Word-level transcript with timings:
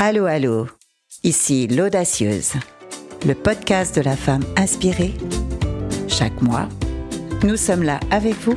Allô, 0.00 0.26
allô, 0.26 0.68
ici 1.24 1.66
l'Audacieuse, 1.66 2.52
le 3.26 3.34
podcast 3.34 3.96
de 3.96 4.02
la 4.02 4.14
femme 4.14 4.44
inspirée. 4.56 5.12
Chaque 6.06 6.40
mois, 6.40 6.68
nous 7.42 7.56
sommes 7.56 7.82
là 7.82 7.98
avec 8.12 8.34
vous 8.34 8.54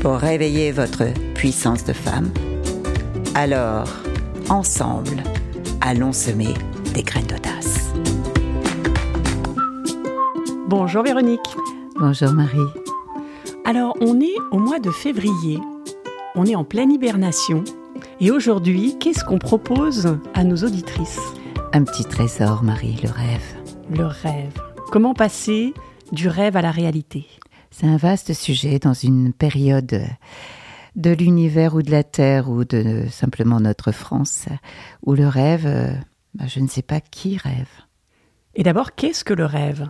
pour 0.00 0.14
réveiller 0.14 0.72
votre 0.72 1.12
puissance 1.34 1.84
de 1.84 1.92
femme. 1.92 2.32
Alors, 3.34 3.86
ensemble, 4.48 5.22
allons 5.82 6.14
semer 6.14 6.54
des 6.94 7.02
graines 7.02 7.26
d'audace. 7.26 7.92
Bonjour 10.68 11.02
Véronique. 11.02 11.54
Bonjour 11.96 12.32
Marie. 12.32 12.58
Alors, 13.66 13.94
on 14.00 14.22
est 14.22 14.36
au 14.50 14.58
mois 14.58 14.78
de 14.78 14.90
février. 14.90 15.58
On 16.34 16.46
est 16.46 16.56
en 16.56 16.64
pleine 16.64 16.90
hibernation. 16.90 17.62
Et 18.24 18.30
aujourd'hui, 18.30 18.96
qu'est-ce 19.00 19.24
qu'on 19.24 19.40
propose 19.40 20.16
à 20.34 20.44
nos 20.44 20.58
auditrices 20.58 21.18
Un 21.72 21.82
petit 21.82 22.04
trésor, 22.04 22.62
Marie, 22.62 22.96
le 23.02 23.10
rêve. 23.10 23.42
Le 23.90 24.06
rêve. 24.06 24.52
Comment 24.92 25.12
passer 25.12 25.74
du 26.12 26.28
rêve 26.28 26.56
à 26.56 26.62
la 26.62 26.70
réalité? 26.70 27.26
C'est 27.72 27.88
un 27.88 27.96
vaste 27.96 28.32
sujet 28.32 28.78
dans 28.78 28.92
une 28.92 29.32
période 29.32 30.04
de 30.94 31.10
l'univers 31.10 31.74
ou 31.74 31.82
de 31.82 31.90
la 31.90 32.04
Terre 32.04 32.48
ou 32.48 32.64
de 32.64 33.06
simplement 33.10 33.58
notre 33.58 33.90
France, 33.90 34.46
où 35.04 35.14
le 35.14 35.26
rêve, 35.26 35.66
euh, 35.66 35.92
bah, 36.34 36.44
je 36.46 36.60
ne 36.60 36.68
sais 36.68 36.82
pas 36.82 37.00
qui 37.00 37.38
rêve. 37.38 37.70
Et 38.54 38.62
d'abord, 38.62 38.94
qu'est-ce 38.94 39.24
que 39.24 39.34
le 39.34 39.46
rêve? 39.46 39.88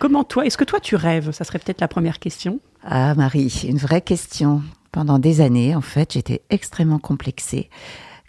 Comment 0.00 0.24
toi, 0.24 0.44
est-ce 0.44 0.58
que 0.58 0.64
toi 0.64 0.80
tu 0.80 0.96
rêves? 0.96 1.30
Ça 1.30 1.44
serait 1.44 1.60
peut-être 1.60 1.80
la 1.80 1.86
première 1.86 2.18
question. 2.18 2.58
Ah 2.82 3.14
Marie, 3.14 3.66
une 3.68 3.78
vraie 3.78 4.02
question. 4.02 4.62
Pendant 4.92 5.18
des 5.18 5.40
années, 5.40 5.74
en 5.74 5.80
fait, 5.80 6.14
j'étais 6.14 6.42
extrêmement 6.50 6.98
complexée. 6.98 7.68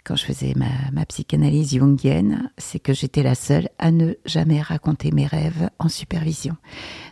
Quand 0.04 0.16
je 0.16 0.24
faisais 0.24 0.54
ma, 0.56 1.04
psychanalyse 1.06 1.74
jungienne, 1.74 2.50
c'est 2.58 2.78
que 2.78 2.94
j'étais 2.94 3.22
la 3.22 3.34
seule 3.34 3.68
à 3.78 3.90
ne 3.90 4.14
jamais 4.24 4.60
raconter 4.60 5.10
mes 5.10 5.26
rêves 5.26 5.70
en 5.78 5.88
supervision. 5.88 6.56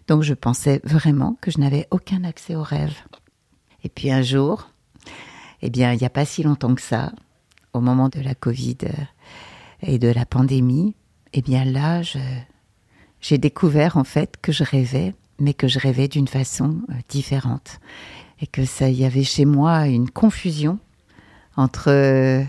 Donc 0.07 0.23
je 0.23 0.35
pensais 0.35 0.81
vraiment 0.85 1.37
que 1.41 1.51
je 1.51 1.59
n'avais 1.59 1.87
aucun 1.91 2.25
accès 2.25 2.55
aux 2.55 2.63
rêves. 2.63 2.99
Et 3.85 3.89
puis 3.89 4.11
un 4.11 4.23
jour, 4.23 4.71
eh 5.63 5.71
bien, 5.71 5.93
il 5.93 5.99
n'y 5.99 6.07
a 6.07 6.11
pas 6.11 6.25
si 6.25 6.43
longtemps 6.43 6.75
que 6.75 6.83
ça, 6.83 7.13
au 7.73 7.81
moment 7.81 8.09
de 8.09 8.21
la 8.21 8.35
Covid 8.35 8.79
euh, 8.85 8.93
et 9.83 9.99
de 9.99 10.09
la 10.09 10.25
pandémie, 10.25 10.95
eh 11.35 11.43
bien 11.43 11.65
là, 11.65 12.01
j'ai 13.21 13.39
découvert 13.39 13.97
en 13.97 14.05
fait 14.05 14.37
que 14.41 14.51
je 14.51 14.65
rêvais, 14.65 15.15
mais 15.39 15.55
que 15.55 15.69
je 15.69 15.79
rêvais 15.79 16.09
d'une 16.09 16.29
façon 16.29 16.81
euh, 16.89 16.95
différente 17.09 17.81
et 18.41 18.47
que 18.47 18.65
ça 18.65 18.89
y 18.89 19.05
avait 19.05 19.25
chez 19.25 19.45
moi 19.45 19.87
une 19.87 20.11
confusion 20.11 20.79
entre 21.57 21.91
euh, 21.91 22.43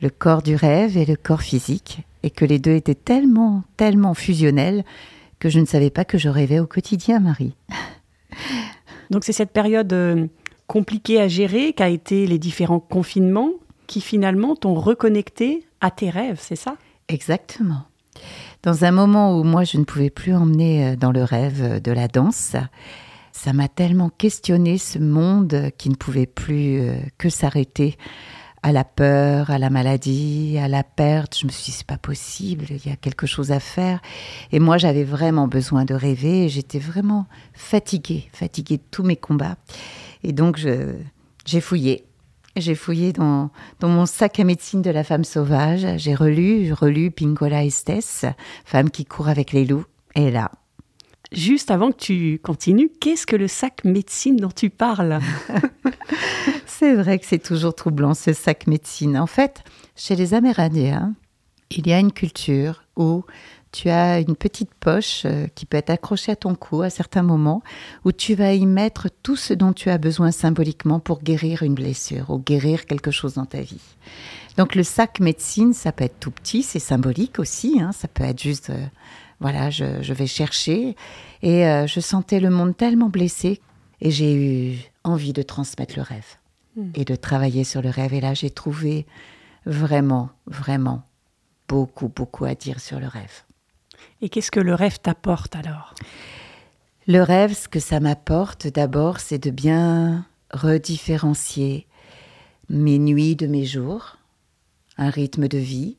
le 0.00 0.10
corps 0.10 0.42
du 0.42 0.54
rêve 0.54 0.96
et 0.96 1.04
le 1.04 1.16
corps 1.16 1.42
physique 1.42 2.00
et 2.22 2.30
que 2.30 2.44
les 2.44 2.58
deux 2.58 2.74
étaient 2.74 2.94
tellement, 2.94 3.62
tellement 3.76 4.14
fusionnels 4.14 4.84
que 5.38 5.48
je 5.48 5.60
ne 5.60 5.66
savais 5.66 5.90
pas 5.90 6.04
que 6.04 6.18
je 6.18 6.28
rêvais 6.28 6.58
au 6.58 6.66
quotidien, 6.66 7.20
Marie. 7.20 7.54
Donc 9.10 9.24
c'est 9.24 9.32
cette 9.32 9.52
période 9.52 9.92
euh, 9.92 10.26
compliquée 10.66 11.20
à 11.20 11.28
gérer 11.28 11.72
qu'a 11.72 11.88
été 11.88 12.26
les 12.26 12.38
différents 12.38 12.80
confinements 12.80 13.52
qui 13.86 14.00
finalement 14.00 14.56
t'ont 14.56 14.74
reconnecté 14.74 15.64
à 15.80 15.90
tes 15.90 16.10
rêves, 16.10 16.38
c'est 16.40 16.56
ça? 16.56 16.76
Exactement. 17.08 17.82
Dans 18.62 18.84
un 18.84 18.90
moment 18.90 19.38
où 19.38 19.44
moi 19.44 19.62
je 19.64 19.78
ne 19.78 19.84
pouvais 19.84 20.10
plus 20.10 20.34
emmener 20.34 20.86
euh, 20.86 20.96
dans 20.96 21.12
le 21.12 21.22
rêve 21.22 21.80
de 21.80 21.92
la 21.92 22.08
danse, 22.08 22.56
ça 23.36 23.52
m'a 23.52 23.68
tellement 23.68 24.08
questionné 24.08 24.78
ce 24.78 24.98
monde 24.98 25.70
qui 25.76 25.90
ne 25.90 25.94
pouvait 25.94 26.26
plus 26.26 26.80
euh, 26.80 26.96
que 27.18 27.28
s'arrêter 27.28 27.98
à 28.62 28.72
la 28.72 28.82
peur, 28.82 29.50
à 29.50 29.58
la 29.58 29.68
maladie, 29.68 30.56
à 30.58 30.68
la 30.68 30.82
perte. 30.82 31.38
Je 31.38 31.46
me 31.46 31.52
suis 31.52 31.66
dit, 31.66 31.70
c'est 31.70 31.86
pas 31.86 31.98
possible, 31.98 32.64
il 32.70 32.88
y 32.88 32.92
a 32.92 32.96
quelque 32.96 33.26
chose 33.26 33.52
à 33.52 33.60
faire. 33.60 34.00
Et 34.52 34.58
moi, 34.58 34.78
j'avais 34.78 35.04
vraiment 35.04 35.48
besoin 35.48 35.84
de 35.84 35.94
rêver 35.94 36.48
j'étais 36.48 36.78
vraiment 36.78 37.26
fatiguée, 37.52 38.28
fatiguée 38.32 38.78
de 38.78 38.82
tous 38.90 39.02
mes 39.02 39.16
combats. 39.16 39.56
Et 40.24 40.32
donc, 40.32 40.56
j'ai 40.56 41.60
fouillé. 41.60 42.06
J'ai 42.56 42.74
fouillé 42.74 43.12
dans, 43.12 43.50
mon 43.82 44.06
sac 44.06 44.40
à 44.40 44.44
médecine 44.44 44.80
de 44.80 44.90
la 44.90 45.04
femme 45.04 45.24
sauvage. 45.24 45.86
J'ai 45.98 46.14
relu, 46.14 46.72
relu 46.72 47.10
Pinkola 47.10 47.66
Estes, 47.66 48.26
femme 48.64 48.90
qui 48.90 49.04
court 49.04 49.28
avec 49.28 49.52
les 49.52 49.66
loups. 49.66 49.84
Et 50.14 50.30
là, 50.30 50.50
Juste 51.32 51.70
avant 51.70 51.90
que 51.90 51.98
tu 51.98 52.40
continues, 52.42 52.90
qu'est-ce 53.00 53.26
que 53.26 53.36
le 53.36 53.48
sac 53.48 53.84
médecine 53.84 54.36
dont 54.36 54.50
tu 54.54 54.70
parles? 54.70 55.20
C'est 56.66 56.94
vrai 56.94 57.18
que 57.18 57.26
c'est 57.26 57.42
toujours 57.42 57.74
troublant 57.74 58.12
ce 58.12 58.32
sac 58.32 58.66
médecine. 58.66 59.16
En 59.18 59.26
fait, 59.26 59.64
chez 59.96 60.14
les 60.14 60.34
Amérindiens, 60.34 61.14
il 61.70 61.88
y 61.88 61.92
a 61.92 61.98
une 61.98 62.12
culture 62.12 62.84
où 62.96 63.24
tu 63.72 63.88
as 63.88 64.20
une 64.20 64.36
petite 64.36 64.72
poche 64.74 65.22
euh, 65.24 65.46
qui 65.54 65.66
peut 65.66 65.76
être 65.76 65.90
accrochée 65.90 66.32
à 66.32 66.36
ton 66.36 66.54
cou 66.54 66.82
à 66.82 66.90
certains 66.90 67.22
moments, 67.22 67.62
où 68.04 68.12
tu 68.12 68.34
vas 68.34 68.54
y 68.54 68.64
mettre 68.66 69.08
tout 69.22 69.36
ce 69.36 69.52
dont 69.52 69.72
tu 69.72 69.90
as 69.90 69.98
besoin 69.98 70.30
symboliquement 70.30 71.00
pour 71.00 71.22
guérir 71.22 71.62
une 71.62 71.74
blessure 71.74 72.30
ou 72.30 72.38
guérir 72.38 72.86
quelque 72.86 73.10
chose 73.10 73.34
dans 73.34 73.46
ta 73.46 73.60
vie. 73.60 73.82
Donc 74.56 74.74
le 74.74 74.82
sac 74.82 75.20
médecine, 75.20 75.72
ça 75.72 75.92
peut 75.92 76.04
être 76.04 76.20
tout 76.20 76.30
petit, 76.30 76.62
c'est 76.62 76.78
symbolique 76.78 77.38
aussi, 77.38 77.80
hein. 77.80 77.92
ça 77.92 78.08
peut 78.08 78.24
être 78.24 78.40
juste... 78.40 78.70
Voilà, 79.40 79.70
je, 79.70 80.12
vais 80.12 80.26
chercher. 80.26 80.96
Et 81.42 81.66
euh, 81.66 81.86
je 81.86 82.00
sentais 82.00 82.40
le 82.40 82.50
monde 82.50 82.76
tellement 82.76 83.08
blessé. 83.08 83.60
Et 84.00 84.10
j'ai 84.10 84.34
eu 84.34 84.78
envie 85.04 85.32
de 85.32 85.42
transmettre 85.42 85.94
le 85.96 86.02
rêve 86.02 86.36
hmm. 86.76 86.90
et 86.94 87.04
de 87.04 87.16
travailler 87.16 87.64
sur 87.64 87.82
le 87.82 87.90
rêve. 87.90 88.14
Et 88.14 88.20
là, 88.20 88.34
j'ai 88.34 88.50
trouvé 88.50 89.06
vraiment, 89.64 90.30
vraiment 90.46 91.02
beaucoup, 91.68 92.08
beaucoup 92.08 92.44
à 92.44 92.54
dire 92.54 92.80
sur 92.80 93.00
le 93.00 93.08
rêve. 93.08 93.42
Et 94.20 94.28
qu'est-ce 94.28 94.50
que 94.50 94.60
le 94.60 94.74
rêve 94.74 94.98
t'apporte 95.00 95.56
alors? 95.56 95.94
Le 97.06 97.22
rêve, 97.22 97.54
ce 97.54 97.68
que 97.68 97.80
ça 97.80 98.00
m'apporte 98.00 98.66
d'abord, 98.66 99.20
c'est 99.20 99.38
de 99.38 99.50
bien 99.50 100.26
redifférencier 100.52 101.86
mes 102.68 102.98
nuits 102.98 103.36
de 103.36 103.46
mes 103.46 103.64
jours, 103.64 104.18
un 104.98 105.10
rythme 105.10 105.48
de 105.48 105.58
vie, 105.58 105.96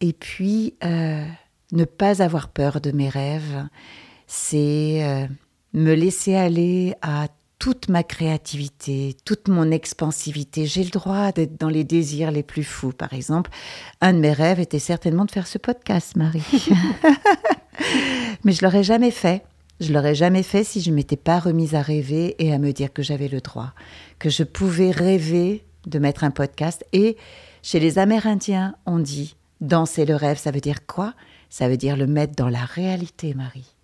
et 0.00 0.12
puis 0.12 0.74
euh, 0.84 1.26
ne 1.72 1.84
pas 1.84 2.22
avoir 2.22 2.48
peur 2.48 2.80
de 2.80 2.90
mes 2.90 3.08
rêves, 3.08 3.66
c'est 4.26 5.04
euh, 5.04 5.26
me 5.72 5.94
laisser 5.94 6.34
aller 6.34 6.94
à 7.02 7.28
toute 7.58 7.90
ma 7.90 8.02
créativité, 8.02 9.16
toute 9.24 9.48
mon 9.48 9.70
expansivité. 9.70 10.66
J'ai 10.66 10.82
le 10.82 10.90
droit 10.90 11.30
d'être 11.30 11.60
dans 11.60 11.68
les 11.68 11.84
désirs 11.84 12.30
les 12.30 12.42
plus 12.42 12.64
fous. 12.64 12.92
Par 12.92 13.12
exemple, 13.12 13.50
un 14.00 14.14
de 14.14 14.18
mes 14.18 14.32
rêves 14.32 14.60
était 14.60 14.78
certainement 14.78 15.26
de 15.26 15.30
faire 15.30 15.46
ce 15.46 15.58
podcast, 15.58 16.16
Marie. 16.16 16.68
Mais 18.44 18.52
je 18.52 18.64
l'aurais 18.64 18.82
jamais 18.82 19.10
fait. 19.10 19.44
Je 19.78 19.92
l'aurais 19.92 20.14
jamais 20.14 20.42
fait 20.42 20.64
si 20.64 20.80
je 20.80 20.90
m'étais 20.90 21.16
pas 21.16 21.38
remise 21.38 21.74
à 21.74 21.82
rêver 21.82 22.34
et 22.38 22.52
à 22.52 22.58
me 22.58 22.72
dire 22.72 22.92
que 22.92 23.02
j'avais 23.02 23.28
le 23.28 23.40
droit, 23.40 23.72
que 24.18 24.30
je 24.30 24.42
pouvais 24.42 24.90
rêver 24.90 25.64
de 25.86 25.98
mettre 25.98 26.24
un 26.24 26.30
podcast. 26.30 26.84
Et 26.92 27.16
chez 27.62 27.78
les 27.78 27.98
Amérindiens, 27.98 28.74
on 28.86 28.98
dit 28.98 29.36
danser 29.60 30.06
le 30.06 30.16
rêve, 30.16 30.38
ça 30.38 30.50
veut 30.50 30.60
dire 30.60 30.86
quoi? 30.86 31.14
Ça 31.50 31.68
veut 31.68 31.76
dire 31.76 31.96
le 31.96 32.06
mettre 32.06 32.34
dans 32.36 32.48
la 32.48 32.64
réalité, 32.64 33.34
Marie. 33.34 33.74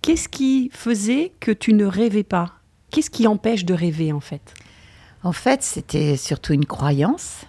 Qu'est-ce 0.00 0.28
qui 0.28 0.70
faisait 0.72 1.32
que 1.40 1.50
tu 1.50 1.74
ne 1.74 1.84
rêvais 1.84 2.22
pas? 2.22 2.54
Qu'est-ce 2.90 3.10
qui 3.10 3.26
empêche 3.26 3.64
de 3.64 3.74
rêver 3.74 4.12
en 4.12 4.20
fait? 4.20 4.54
En 5.24 5.32
fait, 5.32 5.62
c'était 5.62 6.16
surtout 6.16 6.52
une 6.52 6.64
croyance, 6.64 7.42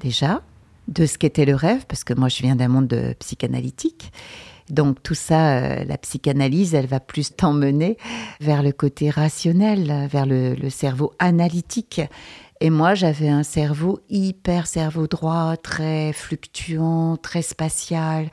déjà, 0.00 0.42
de 0.88 1.04
ce 1.04 1.18
qu'était 1.18 1.44
le 1.44 1.54
rêve, 1.54 1.84
parce 1.86 2.04
que 2.04 2.14
moi 2.14 2.28
je 2.28 2.42
viens 2.42 2.56
d'un 2.56 2.68
monde 2.68 2.88
de 2.88 3.14
psychanalytique. 3.18 4.10
Donc 4.70 5.02
tout 5.02 5.14
ça, 5.14 5.58
euh, 5.58 5.84
la 5.84 5.98
psychanalyse, 5.98 6.74
elle 6.74 6.86
va 6.86 7.00
plus 7.00 7.36
t'emmener 7.36 7.98
vers 8.40 8.62
le 8.62 8.72
côté 8.72 9.10
rationnel, 9.10 10.08
vers 10.08 10.24
le, 10.24 10.54
le 10.54 10.70
cerveau 10.70 11.12
analytique. 11.18 12.00
Et 12.60 12.70
moi, 12.70 12.94
j'avais 12.94 13.28
un 13.28 13.42
cerveau 13.42 14.00
hyper 14.08 14.66
cerveau 14.66 15.08
droit, 15.08 15.56
très 15.56 16.12
fluctuant, 16.12 17.16
très 17.16 17.42
spatial. 17.42 18.30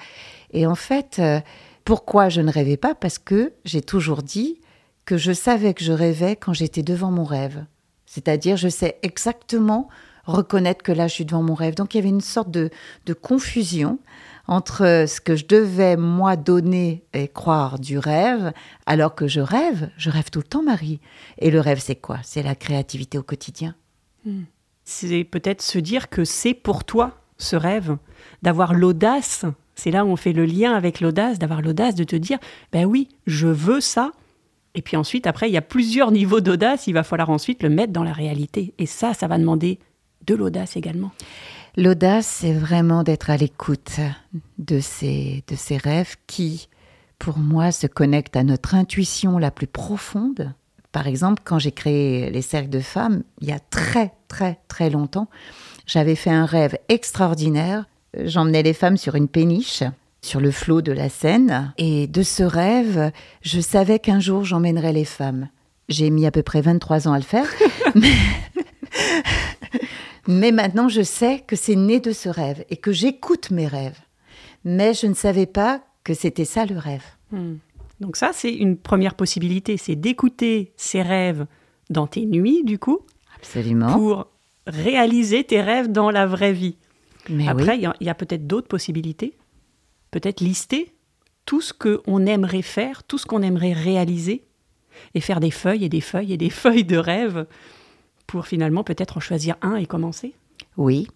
Et 0.52 0.66
en 0.66 0.76
fait, 0.76 1.18
euh, 1.20 1.40
pourquoi 1.86 2.30
je 2.30 2.42
ne 2.42 2.52
rêvais 2.52 2.78
pas? 2.78 2.96
Parce 2.96 3.20
que 3.20 3.54
j'ai 3.66 3.82
toujours 3.82 4.24
dit 4.24 4.60
que 5.06 5.18
je 5.18 5.32
savais 5.32 5.74
que 5.74 5.84
je 5.84 5.94
rêvais 5.94 6.36
quand 6.36 6.54
j'étais 6.54 6.84
devant 6.84 7.12
mon 7.12 7.24
rêve. 7.24 7.66
C'est-à-dire, 8.06 8.58
je 8.58 8.70
sais 8.70 8.98
exactement 9.02 9.90
reconnaître 10.26 10.84
que 10.84 10.92
là, 10.92 11.08
je 11.08 11.14
suis 11.14 11.26
devant 11.26 11.44
mon 11.44 11.56
rêve. 11.56 11.76
Donc, 11.76 11.94
il 11.94 11.98
y 11.98 12.00
avait 12.00 12.10
une 12.10 12.22
sorte 12.22 12.52
de, 12.52 12.70
confusion 13.22 14.00
entre 14.48 15.06
ce 15.08 15.22
que 15.22 15.36
je 15.36 15.46
devais, 15.46 15.96
moi, 15.96 16.36
donner 16.36 17.04
et 17.14 17.28
croire 17.28 17.78
du 17.80 18.00
rêve, 18.00 18.52
alors 18.86 19.14
que 19.14 19.28
je 19.28 19.42
rêve, 19.42 19.90
je 19.98 20.10
rêve 20.10 20.30
tout 20.32 20.40
le 20.40 20.46
temps, 20.46 20.64
Marie. 20.64 21.00
Et 21.38 21.52
le 21.52 21.60
rêve, 21.60 21.80
c'est 21.80 21.96
quoi? 21.96 22.20
C'est 22.24 22.42
la 22.42 22.56
créativité 22.56 23.18
au 23.18 23.24
quotidien. 23.24 23.76
Hmm. 24.26 24.44
C'est 24.86 25.24
peut-être 25.24 25.62
se 25.62 25.78
dire 25.78 26.10
que 26.10 26.26
c'est 26.26 26.56
pour 26.56 26.84
toi, 26.84 27.20
ce 27.38 27.56
rêve, 27.56 27.98
d'avoir 28.42 28.74
l'audace 28.74 29.46
c'est 29.80 29.92
là 29.92 30.06
où 30.06 30.10
on 30.10 30.16
fait 30.16 30.34
le 30.34 30.46
lien 30.46 30.74
avec 30.74 31.02
l'audace, 31.02 31.40
d'avoir 31.40 31.62
l'audace 31.62 31.96
de 31.96 32.04
te 32.04 32.16
dire, 32.16 32.38
ben 32.72 32.86
oui, 32.86 33.08
je 33.26 33.48
veux 33.48 33.82
ça. 33.82 34.12
Et 34.76 34.82
puis 34.82 34.98
ensuite, 34.98 35.26
après, 35.26 35.50
il 35.50 35.54
y 35.54 35.58
a 35.58 35.62
plusieurs 35.62 36.12
niveaux 36.12 36.42
d'audace, 36.42 36.86
il 36.88 36.94
va 36.94 37.04
falloir 37.04 37.30
ensuite 37.32 37.64
le 37.64 37.70
mettre 37.70 37.92
dans 37.92 38.04
la 38.04 38.14
réalité. 38.14 38.74
Et 38.78 38.86
ça, 38.86 39.14
ça 39.14 39.28
va 39.28 39.38
demander 39.40 39.80
de 40.28 40.36
l'audace 40.36 40.78
également. 40.78 41.12
L'audace, 41.76 42.28
c'est 42.28 42.54
vraiment 42.54 43.04
d'être 43.04 43.30
à 43.30 43.38
l'écoute 43.38 44.00
de 44.58 44.80
ces, 44.80 45.44
de 45.48 45.56
ces 45.56 45.78
rêves 45.78 46.16
qui, 46.28 46.68
pour 47.18 47.38
moi, 47.38 47.72
se 47.72 47.88
connectent 47.88 48.36
à 48.36 48.44
notre 48.44 48.76
intuition 48.76 49.38
la 49.38 49.52
plus 49.52 49.68
profonde. 49.68 50.54
Par 50.92 51.08
exemple, 51.08 51.42
quand 51.46 51.60
j'ai 51.60 51.72
créé 51.72 52.30
les 52.32 52.42
cercles 52.42 52.70
de 52.70 52.80
femmes, 52.80 53.24
il 53.42 53.48
y 53.48 53.52
a 53.52 53.60
très, 53.60 54.14
très, 54.28 54.60
très 54.68 54.90
longtemps, 54.90 55.30
j'avais 55.86 56.16
fait 56.16 56.32
un 56.32 56.46
rêve 56.46 56.78
extraordinaire. 56.90 57.86
J'emmenais 58.18 58.64
les 58.64 58.74
femmes 58.74 58.98
sur 58.98 59.16
une 59.16 59.28
péniche 59.28 59.84
sur 60.22 60.42
le 60.42 60.52
flot 60.52 60.82
de 60.82 60.92
la 60.92 61.10
Seine. 61.10 61.74
Et 61.78 62.08
de 62.08 62.24
ce 62.24 62.44
rêve, 62.44 63.12
je 63.42 63.62
savais 63.62 64.00
qu'un 64.00 64.20
jour 64.20 64.44
j'emmènerais 64.44 64.94
les 64.94 65.06
femmes. 65.06 65.48
J'ai 65.88 66.10
mis 66.10 66.26
à 66.26 66.32
peu 66.32 66.44
près 66.44 66.62
23 66.62 67.08
ans 67.08 67.14
à 67.14 67.18
le 67.18 67.24
faire. 67.24 67.48
mais... 67.96 68.12
Mais 70.28 70.52
maintenant, 70.52 70.90
je 70.90 71.02
sais 71.02 71.40
que 71.40 71.56
c'est 71.56 71.76
né 71.76 72.00
de 72.00 72.12
ce 72.12 72.30
rêve 72.30 72.64
et 72.70 72.78
que 72.78 72.92
j'écoute 72.92 73.50
mes 73.50 73.66
rêves. 73.66 73.98
Mais 74.64 74.94
je 74.94 75.08
ne 75.08 75.16
savais 75.16 75.48
pas 75.48 75.82
que 76.04 76.14
c'était 76.14 76.46
ça 76.46 76.68
le 76.68 76.78
rêve. 76.78 77.04
Hmm. 77.32 77.56
Donc 78.00 78.16
ça, 78.16 78.30
c'est 78.32 78.54
une 78.54 78.78
première 78.78 79.16
possibilité, 79.16 79.76
c'est 79.78 79.96
d'écouter 79.96 80.72
ces 80.78 81.02
rêves 81.02 81.48
dans 81.90 82.06
tes 82.06 82.28
nuits, 82.28 82.64
du 82.64 82.78
coup. 82.78 83.00
Absolument. 83.38 83.92
Pour 83.92 84.28
réaliser 84.68 85.44
tes 85.44 85.62
rêves 85.62 85.92
dans 85.92 86.12
la 86.12 86.28
vraie 86.28 86.54
vie. 86.54 86.78
Mais 87.30 87.48
Après, 87.48 87.74
oui. 87.74 87.86
il 88.00 88.06
y 88.06 88.10
a, 88.10 88.12
a 88.12 88.16
peut-être 88.16 88.48
d'autres 88.48 88.68
possibilités. 88.68 89.38
Peut-être 90.12 90.42
lister 90.42 90.94
tout 91.46 91.62
ce 91.62 91.74
qu'on 91.74 92.26
aimerait 92.26 92.62
faire, 92.62 93.04
tout 93.04 93.18
ce 93.18 93.26
qu'on 93.26 93.42
aimerait 93.42 93.74
réaliser, 93.74 94.44
et 95.14 95.22
faire 95.22 95.40
des 95.40 95.52
feuilles 95.52 95.86
et 95.86 95.90
des 95.90 96.02
feuilles 96.02 96.34
et 96.34 96.38
des 96.38 96.50
feuilles 96.62 96.84
de 96.84 96.98
rêves 96.98 97.46
pour 98.28 98.46
finalement 98.48 98.84
peut-être 98.84 99.18
en 99.18 99.20
choisir 99.20 99.56
un 99.62 99.76
et 99.76 99.86
commencer. 99.86 100.34
Oui. 100.78 101.08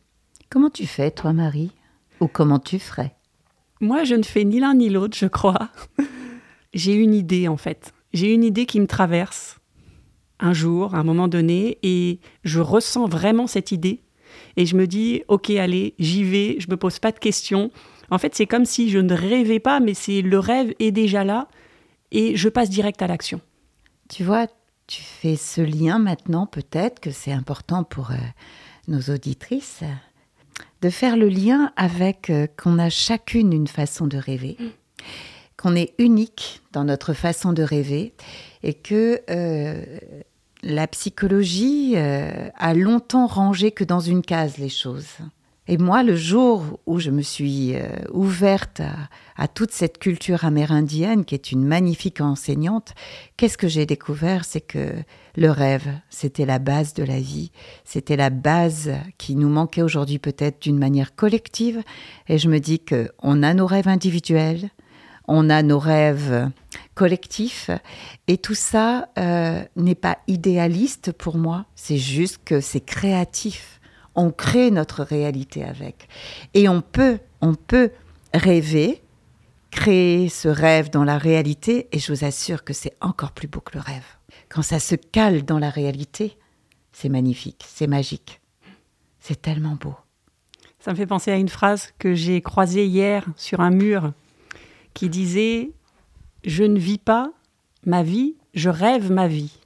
Comment 0.49 0.69
tu 0.69 0.85
fais, 0.87 1.11
toi, 1.11 1.33
Marie? 1.33 1.71
Ou 2.19 2.27
comment 2.27 2.59
tu 2.59 2.79
ferais? 2.79 3.15
Moi, 3.81 4.03
je 4.03 4.15
ne 4.15 4.23
fais 4.23 4.43
ni 4.43 4.59
l'un 4.59 4.75
ni 4.75 4.89
l'autre, 4.89 5.17
je 5.17 5.25
crois. 5.25 5.69
J'ai 6.73 6.93
une 6.93 7.13
idée, 7.13 7.47
en 7.47 7.57
fait. 7.57 7.93
J'ai 8.13 8.33
une 8.33 8.43
idée 8.43 8.65
qui 8.65 8.79
me 8.79 8.87
traverse 8.87 9.59
un 10.39 10.53
jour, 10.53 10.95
à 10.95 10.99
un 10.99 11.03
moment 11.03 11.27
donné, 11.27 11.77
et 11.83 12.19
je 12.43 12.59
ressens 12.59 13.07
vraiment 13.07 13.47
cette 13.47 13.71
idée. 13.71 14.01
Et 14.57 14.65
je 14.65 14.75
me 14.75 14.87
dis, 14.87 15.23
ok, 15.27 15.49
allez, 15.51 15.95
j'y 15.99 16.23
vais, 16.23 16.57
je 16.59 16.69
me 16.69 16.77
pose 16.77 16.99
pas 16.99 17.11
de 17.11 17.19
questions. 17.19 17.71
En 18.09 18.17
fait, 18.17 18.35
c'est 18.35 18.45
comme 18.45 18.65
si 18.65 18.89
je 18.89 18.99
ne 18.99 19.13
rêvais 19.13 19.59
pas, 19.59 19.79
mais 19.79 19.93
c'est 19.93 20.21
le 20.21 20.39
rêve 20.39 20.73
est 20.79 20.91
déjà 20.91 21.23
là, 21.23 21.47
et 22.11 22.35
je 22.35 22.49
passe 22.49 22.69
direct 22.69 23.01
à 23.01 23.07
l'action. 23.07 23.41
Tu 24.09 24.23
vois, 24.23 24.47
tu 24.87 25.01
fais 25.01 25.35
ce 25.35 25.61
lien 25.61 25.97
maintenant, 25.97 26.45
peut-être 26.45 26.99
que 26.99 27.11
c'est 27.11 27.31
important 27.31 27.83
pour 27.83 28.11
euh, 28.11 28.15
nos 28.87 29.01
auditrices, 29.13 29.81
de 30.81 30.89
faire 30.89 31.17
le 31.17 31.29
lien 31.29 31.71
avec 31.75 32.29
euh, 32.29 32.47
qu'on 32.61 32.77
a 32.77 32.89
chacune 32.89 33.53
une 33.53 33.67
façon 33.67 34.05
de 34.05 34.17
rêver, 34.17 34.57
qu'on 35.57 35.75
est 35.75 35.93
unique 35.97 36.61
dans 36.73 36.83
notre 36.83 37.13
façon 37.13 37.53
de 37.53 37.63
rêver, 37.63 38.13
et 38.61 38.73
que 38.73 39.21
euh, 39.29 39.99
la 40.63 40.87
psychologie 40.87 41.93
euh, 41.95 42.49
a 42.55 42.73
longtemps 42.73 43.27
rangé 43.27 43.71
que 43.71 43.83
dans 43.83 43.99
une 43.99 44.21
case 44.21 44.57
les 44.57 44.69
choses. 44.69 45.17
Et 45.67 45.77
moi, 45.77 46.03
le 46.03 46.15
jour 46.15 46.79
où 46.85 46.99
je 46.99 47.09
me 47.09 47.21
suis 47.21 47.75
euh, 47.75 47.87
ouverte 48.11 48.81
à, 48.81 49.09
à 49.37 49.47
toute 49.47 49.71
cette 49.71 49.97
culture 49.97 50.43
amérindienne, 50.43 51.23
qui 51.23 51.35
est 51.35 51.51
une 51.51 51.63
magnifique 51.63 52.19
enseignante, 52.19 52.93
qu'est-ce 53.37 53.57
que 53.57 53.69
j'ai 53.69 53.85
découvert? 53.85 54.43
C'est 54.43 54.61
que 54.61 54.89
le 55.37 55.49
rêve, 55.49 55.87
c'était 56.09 56.45
la 56.45 56.59
base 56.59 56.93
de 56.93 57.03
la 57.03 57.19
vie, 57.19 57.51
c'était 57.85 58.17
la 58.17 58.29
base 58.29 58.91
qui 59.17 59.35
nous 59.35 59.49
manquait 59.49 59.81
aujourd'hui 59.81 60.19
peut-être 60.19 60.61
d'une 60.61 60.77
manière 60.77 61.15
collective. 61.15 61.81
Et 62.27 62.37
je 62.37 62.49
me 62.49 62.59
dis 62.59 62.79
que 62.79 63.09
on 63.19 63.41
a 63.41 63.53
nos 63.53 63.65
rêves 63.65 63.87
individuels, 63.87 64.69
on 65.27 65.49
a 65.49 65.63
nos 65.63 65.79
rêves 65.79 66.49
collectifs, 66.95 67.69
et 68.27 68.37
tout 68.37 68.55
ça 68.55 69.09
euh, 69.17 69.63
n'est 69.75 69.95
pas 69.95 70.19
idéaliste 70.27 71.11
pour 71.11 71.37
moi, 71.37 71.65
c'est 71.75 71.97
juste 71.97 72.41
que 72.43 72.61
c'est 72.61 72.81
créatif 72.81 73.79
on 74.15 74.31
crée 74.31 74.71
notre 74.71 75.03
réalité 75.03 75.63
avec. 75.63 76.07
Et 76.53 76.69
on 76.69 76.81
peut, 76.81 77.19
on 77.41 77.55
peut 77.55 77.91
rêver, 78.33 79.01
créer 79.71 80.29
ce 80.29 80.47
rêve 80.47 80.89
dans 80.89 81.03
la 81.03 81.17
réalité, 81.17 81.87
et 81.91 81.99
je 81.99 82.13
vous 82.13 82.25
assure 82.25 82.63
que 82.63 82.73
c'est 82.73 82.95
encore 83.01 83.31
plus 83.31 83.47
beau 83.47 83.59
que 83.59 83.75
le 83.75 83.81
rêve. 83.81 84.05
Quand 84.49 84.61
ça 84.61 84.79
se 84.79 84.95
cale 84.95 85.43
dans 85.43 85.59
la 85.59 85.69
réalité, 85.69 86.37
c'est 86.91 87.09
magnifique, 87.09 87.65
c'est 87.67 87.87
magique. 87.87 88.39
C'est 89.19 89.41
tellement 89.41 89.77
beau. 89.79 89.95
Ça 90.79 90.91
me 90.91 90.97
fait 90.97 91.07
penser 91.07 91.31
à 91.31 91.37
une 91.37 91.49
phrase 91.49 91.93
que 91.97 92.13
j'ai 92.13 92.41
croisée 92.41 92.85
hier 92.85 93.25
sur 93.37 93.61
un 93.61 93.71
mur 93.71 94.11
qui 94.93 95.09
disait 95.09 95.71
Je 96.43 96.63
ne 96.63 96.79
vis 96.79 96.97
pas 96.97 97.31
ma 97.85 98.03
vie, 98.03 98.35
je 98.53 98.69
rêve 98.69 99.11
ma 99.11 99.27
vie. 99.27 99.57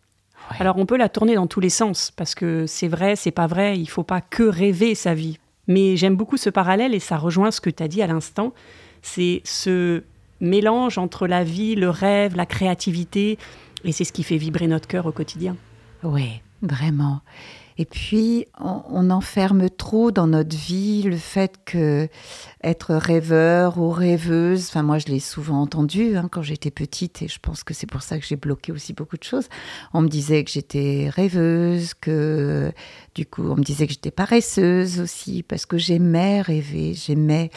Ouais. 0.51 0.57
Alors 0.59 0.77
on 0.77 0.85
peut 0.85 0.97
la 0.97 1.09
tourner 1.09 1.35
dans 1.35 1.47
tous 1.47 1.59
les 1.59 1.69
sens 1.69 2.11
parce 2.11 2.35
que 2.35 2.65
c'est 2.67 2.87
vrai, 2.87 3.15
c'est 3.15 3.31
pas 3.31 3.47
vrai, 3.47 3.77
il 3.77 3.87
faut 3.87 4.03
pas 4.03 4.21
que 4.21 4.43
rêver 4.43 4.95
sa 4.95 5.13
vie. 5.13 5.39
Mais 5.67 5.97
j'aime 5.97 6.15
beaucoup 6.15 6.37
ce 6.37 6.49
parallèle 6.49 6.93
et 6.93 6.99
ça 6.99 7.17
rejoint 7.17 7.51
ce 7.51 7.59
que 7.59 7.69
tu 7.69 7.83
as 7.83 7.87
dit 7.87 8.01
à 8.01 8.07
l'instant, 8.07 8.53
c'est 9.01 9.41
ce 9.43 10.03
mélange 10.39 10.97
entre 10.97 11.27
la 11.27 11.43
vie, 11.43 11.75
le 11.75 11.89
rêve, 11.89 12.35
la 12.35 12.45
créativité 12.45 13.37
et 13.83 13.91
c'est 13.91 14.03
ce 14.03 14.13
qui 14.13 14.23
fait 14.23 14.37
vibrer 14.37 14.67
notre 14.67 14.87
cœur 14.87 15.05
au 15.05 15.11
quotidien. 15.11 15.55
Oui, 16.03 16.41
vraiment. 16.61 17.21
Et 17.77 17.85
puis, 17.85 18.45
on, 18.59 18.81
on, 18.89 19.09
enferme 19.11 19.69
trop 19.69 20.11
dans 20.11 20.25
notre 20.25 20.55
vie 20.55 21.03
le 21.03 21.15
fait 21.15 21.59
que 21.63 22.07
être 22.67 22.95
rêveur 22.95 23.77
ou 23.77 23.89
rêveuse, 23.89 24.67
enfin 24.67 24.83
moi 24.83 24.97
je 24.97 25.07
l'ai 25.07 25.19
souvent 25.19 25.61
entendu 25.61 26.17
hein, 26.17 26.27
quand 26.31 26.41
j'étais 26.41 26.71
petite 26.71 27.21
et 27.21 27.27
je 27.27 27.39
pense 27.39 27.63
que 27.63 27.73
c'est 27.73 27.87
pour 27.87 28.01
ça 28.01 28.19
que 28.19 28.25
j'ai 28.25 28.35
bloqué 28.35 28.71
aussi 28.71 28.93
beaucoup 28.93 29.17
de 29.17 29.23
choses. 29.23 29.47
On 29.93 30.01
me 30.01 30.07
disait 30.07 30.43
que 30.43 30.51
j'étais 30.51 31.09
rêveuse, 31.09 31.93
que 31.93 32.71
du 33.15 33.25
coup 33.25 33.43
on 33.49 33.55
me 33.55 33.63
disait 33.63 33.87
que 33.87 33.93
j'étais 33.93 34.11
paresseuse 34.11 34.99
aussi 34.99 35.43
parce 35.43 35.65
que 35.65 35.77
j'aimais 35.77 36.41
rêver, 36.41 36.93
j'aimais. 36.93 37.51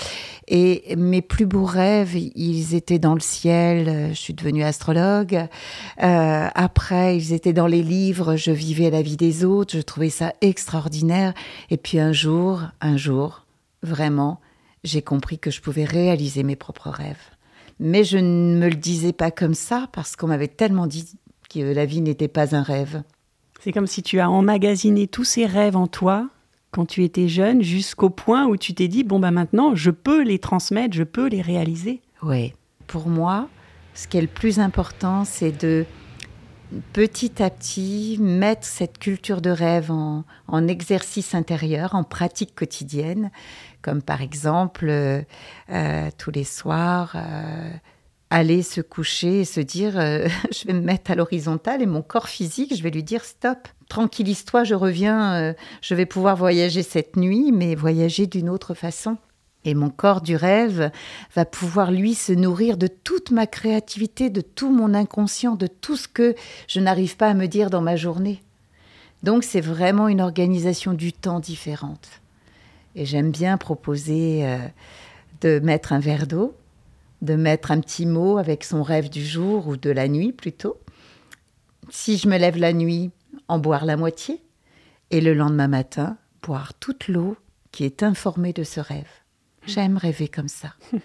Et 0.49 0.95
mes 0.97 1.23
plus 1.23 1.47
beaux 1.47 1.65
rêves, 1.65 2.17
ils 2.17 2.75
étaient 2.75 2.99
dans 2.99 3.15
le 3.15 3.21
ciel, 3.21 4.11
je 4.11 4.19
suis 4.19 4.35
devenue 4.35 4.63
astrologue. 4.63 5.47
Euh, 6.03 6.49
après, 6.55 7.17
ils 7.17 7.33
étaient 7.33 7.53
dans 7.53 7.67
les 7.67 7.83
livres, 7.83 8.37
je 8.37 8.51
vivais 8.51 8.91
la 8.91 9.03
vie 9.03 9.17
des 9.17 9.45
autres, 9.45 9.77
je 9.77 9.83
trouvais 9.83 10.11
ça 10.11 10.35
extraordinaire. 10.41 11.35
Et 11.71 11.77
puis 11.77 11.99
un 11.99 12.13
jour, 12.13 12.63
un 12.81 12.97
jour, 12.97 13.47
vraiment, 13.83 14.41
j'ai 14.85 15.03
compris 15.03 15.39
que 15.39 15.51
je 15.51 15.61
pouvais 15.61 15.85
réaliser 15.85 16.43
mes 16.43 16.57
propres 16.57 16.91
rêves. 16.91 17.31
Mais 17.79 18.05
je 18.05 18.19
ne 18.19 18.59
me 18.59 18.69
le 18.69 18.77
disais 18.77 19.13
pas 19.13 19.31
comme 19.31 19.55
ça 19.55 19.89
parce 19.93 20.17
qu'on 20.17 20.27
m'avait 20.27 20.49
tellement 20.49 20.87
dit 20.87 21.19
que 21.49 21.61
la 21.61 21.87
vie 21.87 22.01
n'était 22.01 22.29
pas 22.29 22.55
un 22.55 22.63
rêve. 22.63 23.03
C'est 23.61 23.73
comme 23.73 23.87
si 23.87 24.03
tu 24.03 24.21
as 24.21 24.31
emmagasiné 24.31 25.07
tous 25.07 25.25
ces 25.25 25.47
rêves 25.47 25.77
en 25.77 25.87
toi 25.87 26.29
quand 26.71 26.87
tu 26.87 27.05
étais 27.05 27.29
jeune 27.29 27.63
jusqu'au 27.63 28.11
point 28.11 28.47
où 28.47 28.57
tu 28.57 28.75
t'es 28.75 28.89
dit 28.89 29.03
bon 29.03 29.19
bah 29.19 29.31
maintenant 29.31 29.75
je 29.75 29.91
peux 29.91 30.23
les 30.23 30.39
transmettre, 30.39 30.95
je 30.95 31.03
peux 31.03 31.29
les 31.29 31.43
réaliser. 31.43 32.01
Oui. 32.23 32.53
Pour 32.87 33.09
moi, 33.09 33.49
ce 33.95 34.09
qui 34.09 34.19
est 34.19 34.23
le 34.23 34.27
plus 34.27 34.61
important, 34.61 35.25
c'est 35.25 35.53
de 35.53 35.85
petit 36.93 37.43
à 37.43 37.51
petit 37.51 38.17
mettre 38.21 38.67
cette 38.67 38.99
culture 38.99 39.41
de 39.41 39.51
rêve 39.51 39.91
en, 39.91 40.25
exercice 40.69 41.35
intérieur, 41.35 41.95
en 41.95 42.05
pratique 42.05 42.55
quotidienne, 42.55 43.31
comme 43.83 44.03
par 44.03 44.23
exemple 44.23 44.87
euh, 44.89 45.23
euh, 45.71 46.11
tous 46.19 46.31
les 46.31 46.45
soirs 46.45 47.13
euh, 47.15 47.71
aller 48.31 48.63
se 48.63 48.81
coucher 48.81 49.41
et 49.41 49.45
se 49.45 49.61
dire 49.61 49.93
je 50.01 50.67
vais 50.67 50.73
me 50.73 50.81
mettre 50.81 51.11
à 51.11 51.15
l'horizontale 51.15 51.83
et 51.83 51.87
mon 51.87 52.03
corps 52.03 52.29
physique, 52.29 52.77
je 52.77 52.83
vais 52.83 52.91
lui 52.91 53.03
dire 53.03 53.25
stop, 53.25 53.69
tranquillise-toi, 53.89 54.65
je 54.65 54.75
reviens, 54.75 55.55
je 55.83 55.95
vais 55.95 56.07
pouvoir 56.07 56.37
voyager 56.37 56.83
cette 56.83 57.17
nuit, 57.17 57.51
mais 57.53 57.75
voyager 57.75 58.27
d'une 58.27 58.49
autre 58.49 58.75
façon. 58.75 59.17
Et 59.65 59.75
mon 59.75 59.91
corps 59.91 60.23
du 60.23 60.37
rêve 60.37 60.91
va 61.35 61.45
pouvoir, 61.45 61.91
lui, 61.91 62.15
se 62.15 62.33
nourrir 62.33 62.77
de 62.79 62.87
toute 62.87 63.31
ma 63.31 63.47
créativité, 63.47 64.31
de 64.31 64.41
tout 64.41 64.71
mon 64.71 64.95
inconscient, 64.95 65.55
de 65.55 65.67
tout 65.67 65.97
ce 65.97 66.09
que 66.09 66.35
je 66.67 66.81
n'arrive 66.81 67.17
pas 67.17 67.29
à 67.29 67.35
me 67.35 67.47
dire 67.47 67.69
dans 67.69 67.83
ma 67.83 67.97
journée. 67.97 68.43
Donc 69.23 69.45
c'est 69.45 69.61
vraiment 69.61 70.09
une 70.09 70.23
organisation 70.23 70.95
du 70.95 71.13
temps 71.13 71.41
différente. 71.41 72.09
Et 72.97 73.05
j'aime 73.05 73.31
bien 73.31 73.59
proposer 73.59 74.47
euh, 74.47 74.59
de 75.43 75.61
mettre 75.61 75.93
un 75.93 76.01
verre 76.01 76.27
d'eau, 76.27 76.57
de 77.21 77.35
mettre 77.35 77.71
un 77.71 77.81
petit 77.81 78.07
mot 78.07 78.39
avec 78.39 78.65
son 78.65 78.83
rêve 78.83 79.11
du 79.11 79.25
jour 79.25 79.69
ou 79.69 79.77
de 79.77 79.91
la 79.91 80.09
nuit 80.09 80.33
plutôt. 80.33 80.79
Si 81.91 82.17
je 82.17 82.29
me 82.29 82.39
lève 82.39 82.57
la 82.57 82.73
nuit, 82.73 83.11
en 83.47 83.59
boire 83.59 83.85
la 83.85 83.97
moitié, 83.97 84.43
et 85.11 85.21
le 85.21 85.35
lendemain 85.35 85.69
matin, 85.69 86.17
boire 86.43 86.73
toute 86.75 87.09
l'eau 87.09 87.37
qui 87.73 87.85
est 87.85 88.03
informée 88.03 88.53
de 88.53 88.65
ce 88.65 88.81
rêve. 88.81 89.20
J'aime 89.67 89.97
rêver 89.97 90.29
comme 90.29 90.49
ça. 90.49 90.75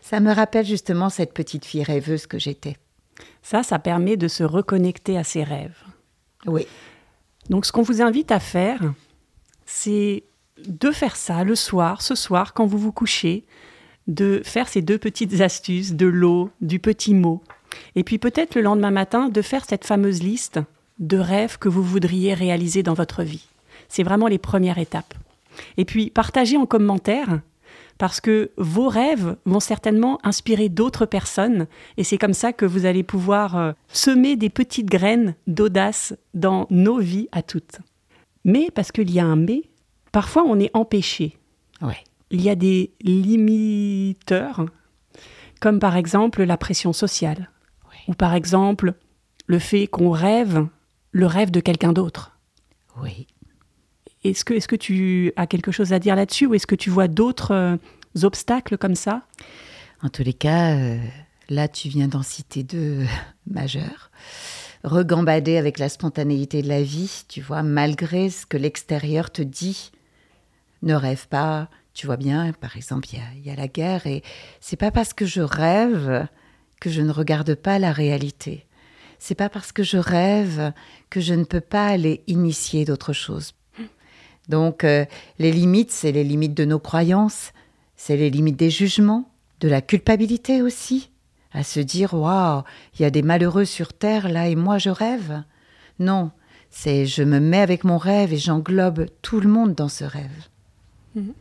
Ça 0.00 0.20
me 0.20 0.32
rappelle 0.32 0.66
justement 0.66 1.10
cette 1.10 1.34
petite 1.34 1.64
fille 1.64 1.82
rêveuse 1.82 2.26
que 2.26 2.38
j'étais. 2.38 2.76
Ça, 3.42 3.62
ça 3.62 3.78
permet 3.78 4.16
de 4.16 4.28
se 4.28 4.42
reconnecter 4.42 5.18
à 5.18 5.24
ses 5.24 5.44
rêves. 5.44 5.76
Oui. 6.46 6.66
Donc 7.50 7.66
ce 7.66 7.72
qu'on 7.72 7.82
vous 7.82 8.00
invite 8.00 8.32
à 8.32 8.40
faire, 8.40 8.80
c'est 9.66 10.24
de 10.66 10.90
faire 10.90 11.16
ça 11.16 11.44
le 11.44 11.54
soir, 11.54 12.02
ce 12.02 12.14
soir, 12.14 12.54
quand 12.54 12.66
vous 12.66 12.78
vous 12.78 12.92
couchez, 12.92 13.44
de 14.06 14.40
faire 14.44 14.68
ces 14.68 14.82
deux 14.82 14.98
petites 14.98 15.40
astuces 15.40 15.92
de 15.92 16.06
l'eau, 16.06 16.50
du 16.60 16.78
petit 16.78 17.14
mot. 17.14 17.42
Et 17.94 18.04
puis 18.04 18.18
peut-être 18.18 18.54
le 18.54 18.62
lendemain 18.62 18.90
matin, 18.90 19.28
de 19.28 19.42
faire 19.42 19.64
cette 19.64 19.84
fameuse 19.84 20.22
liste 20.22 20.60
de 20.98 21.18
rêves 21.18 21.58
que 21.58 21.68
vous 21.68 21.82
voudriez 21.82 22.34
réaliser 22.34 22.82
dans 22.82 22.94
votre 22.94 23.22
vie. 23.22 23.46
C'est 23.88 24.02
vraiment 24.02 24.28
les 24.28 24.38
premières 24.38 24.78
étapes. 24.78 25.14
Et 25.76 25.84
puis 25.84 26.10
partagez 26.10 26.56
en 26.56 26.66
commentaire 26.66 27.40
parce 28.00 28.22
que 28.22 28.50
vos 28.56 28.88
rêves 28.88 29.36
vont 29.44 29.60
certainement 29.60 30.18
inspirer 30.24 30.70
d'autres 30.70 31.04
personnes 31.04 31.66
et 31.98 32.02
c'est 32.02 32.16
comme 32.16 32.32
ça 32.32 32.54
que 32.54 32.64
vous 32.64 32.86
allez 32.86 33.02
pouvoir 33.02 33.58
euh, 33.58 33.72
semer 33.92 34.36
des 34.36 34.48
petites 34.48 34.88
graines 34.88 35.34
d'audace 35.46 36.16
dans 36.32 36.66
nos 36.70 36.98
vies 36.98 37.28
à 37.30 37.42
toutes. 37.42 37.80
Mais 38.46 38.70
parce 38.74 38.90
qu'il 38.90 39.10
y 39.10 39.20
a 39.20 39.26
un 39.26 39.36
mais, 39.36 39.64
parfois 40.12 40.44
on 40.46 40.58
est 40.58 40.70
empêché. 40.72 41.36
Ouais. 41.82 42.02
Il 42.30 42.40
y 42.40 42.48
a 42.48 42.54
des 42.54 42.94
limiteurs, 43.02 44.64
comme 45.60 45.78
par 45.78 45.94
exemple 45.96 46.42
la 46.44 46.56
pression 46.56 46.94
sociale, 46.94 47.50
ou 48.08 48.14
par 48.14 48.32
exemple 48.32 48.94
le 49.46 49.58
fait 49.58 49.86
qu'on 49.86 50.10
rêve 50.10 50.66
le 51.12 51.26
rêve 51.26 51.50
de 51.50 51.60
quelqu'un 51.60 51.92
d'autre. 51.92 52.38
Oui. 53.02 53.26
Est-ce 54.22 54.44
que, 54.44 54.52
est 54.52 54.66
que 54.66 54.76
tu 54.76 55.32
as 55.36 55.46
quelque 55.46 55.72
chose 55.72 55.92
à 55.92 55.98
dire 55.98 56.14
là-dessus 56.14 56.46
ou 56.46 56.54
est-ce 56.54 56.66
que 56.66 56.74
tu 56.74 56.90
vois 56.90 57.08
d'autres 57.08 57.54
euh, 57.54 57.76
obstacles 58.22 58.76
comme 58.76 58.94
ça? 58.94 59.22
En 60.02 60.10
tous 60.10 60.22
les 60.22 60.34
cas, 60.34 60.76
euh, 60.76 60.98
là, 61.48 61.68
tu 61.68 61.88
viens 61.88 62.08
d'en 62.08 62.22
citer 62.22 62.62
deux 62.62 63.06
majeurs. 63.50 64.10
Regambader 64.84 65.56
avec 65.56 65.78
la 65.78 65.88
spontanéité 65.88 66.60
de 66.62 66.68
la 66.68 66.82
vie, 66.82 67.24
tu 67.28 67.40
vois, 67.40 67.62
malgré 67.62 68.28
ce 68.30 68.44
que 68.44 68.56
l'extérieur 68.56 69.30
te 69.30 69.42
dit. 69.42 69.90
Ne 70.82 70.94
rêve 70.94 71.26
pas. 71.28 71.68
Tu 71.94 72.06
vois 72.06 72.16
bien, 72.16 72.52
par 72.52 72.76
exemple, 72.76 73.08
il 73.12 73.42
y, 73.42 73.48
y 73.48 73.50
a, 73.50 73.56
la 73.56 73.68
guerre 73.68 74.06
et 74.06 74.22
c'est 74.60 74.76
pas 74.76 74.90
parce 74.90 75.12
que 75.12 75.26
je 75.26 75.40
rêve 75.40 76.26
que 76.80 76.88
je 76.88 77.02
ne 77.02 77.10
regarde 77.10 77.54
pas 77.54 77.78
la 77.78 77.92
réalité. 77.92 78.66
C'est 79.18 79.34
pas 79.34 79.48
parce 79.50 79.72
que 79.72 79.82
je 79.82 79.98
rêve 79.98 80.72
que 81.10 81.20
je 81.20 81.34
ne 81.34 81.44
peux 81.44 81.60
pas 81.60 81.86
aller 81.86 82.22
initier 82.26 82.84
d'autres 82.86 83.12
choses. 83.12 83.52
Donc, 84.50 84.82
euh, 84.82 85.06
les 85.38 85.52
limites, 85.52 85.92
c'est 85.92 86.10
les 86.10 86.24
limites 86.24 86.54
de 86.54 86.64
nos 86.64 86.80
croyances, 86.80 87.52
c'est 87.96 88.16
les 88.16 88.30
limites 88.30 88.56
des 88.56 88.68
jugements, 88.68 89.30
de 89.60 89.68
la 89.68 89.80
culpabilité 89.80 90.60
aussi. 90.60 91.10
À 91.52 91.62
se 91.62 91.78
dire, 91.78 92.14
waouh, 92.14 92.62
il 92.94 93.02
y 93.02 93.04
a 93.04 93.10
des 93.10 93.22
malheureux 93.22 93.64
sur 93.64 93.92
Terre 93.92 94.28
là 94.28 94.48
et 94.48 94.56
moi 94.56 94.78
je 94.78 94.90
rêve. 94.90 95.42
Non, 96.00 96.32
c'est 96.68 97.06
je 97.06 97.22
me 97.22 97.38
mets 97.38 97.60
avec 97.60 97.84
mon 97.84 97.96
rêve 97.96 98.32
et 98.32 98.38
j'englobe 98.38 99.06
tout 99.22 99.40
le 99.40 99.48
monde 99.48 99.74
dans 99.74 99.88
ce 99.88 100.04
rêve. 100.04 100.48
Mhm. 101.14 101.32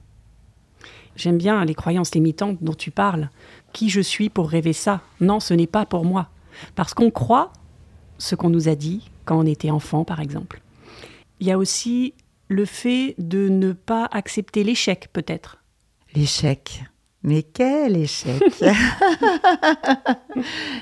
J'aime 1.15 1.37
bien 1.37 1.65
les 1.65 1.75
croyances 1.75 2.13
limitantes 2.13 2.59
dont 2.61 2.73
tu 2.73 2.91
parles. 2.91 3.29
Qui 3.73 3.89
je 3.89 4.01
suis 4.01 4.29
pour 4.29 4.49
rêver 4.49 4.73
ça? 4.73 5.01
Non, 5.19 5.39
ce 5.39 5.53
n'est 5.53 5.67
pas 5.67 5.85
pour 5.85 6.05
moi. 6.05 6.29
Parce 6.75 6.93
qu'on 6.93 7.11
croit 7.11 7.51
ce 8.19 8.35
qu'on 8.35 8.49
nous 8.49 8.69
a 8.69 8.75
dit 8.75 9.09
quand 9.25 9.39
on 9.39 9.45
était 9.45 9.71
enfant, 9.71 10.05
par 10.05 10.19
exemple. 10.19 10.61
Il 11.39 11.47
y 11.47 11.51
a 11.51 11.57
aussi 11.57 12.13
le 12.49 12.65
fait 12.65 13.15
de 13.17 13.47
ne 13.47 13.71
pas 13.71 14.09
accepter 14.11 14.63
l'échec, 14.63 15.07
peut-être. 15.13 15.63
L'échec. 16.15 16.83
Mais 17.23 17.43
quel 17.43 17.95
échec 17.95 18.41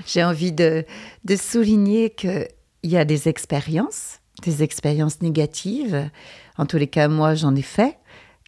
J'ai 0.07 0.23
envie 0.23 0.53
de, 0.53 0.85
de 1.25 1.35
souligner 1.35 2.11
qu'il 2.11 2.47
y 2.83 2.97
a 2.97 3.05
des 3.05 3.27
expériences, 3.27 4.21
des 4.43 4.63
expériences 4.63 5.21
négatives. 5.21 6.09
En 6.57 6.65
tous 6.65 6.77
les 6.77 6.87
cas, 6.87 7.07
moi, 7.07 7.35
j'en 7.35 7.55
ai 7.55 7.61
fait, 7.61 7.97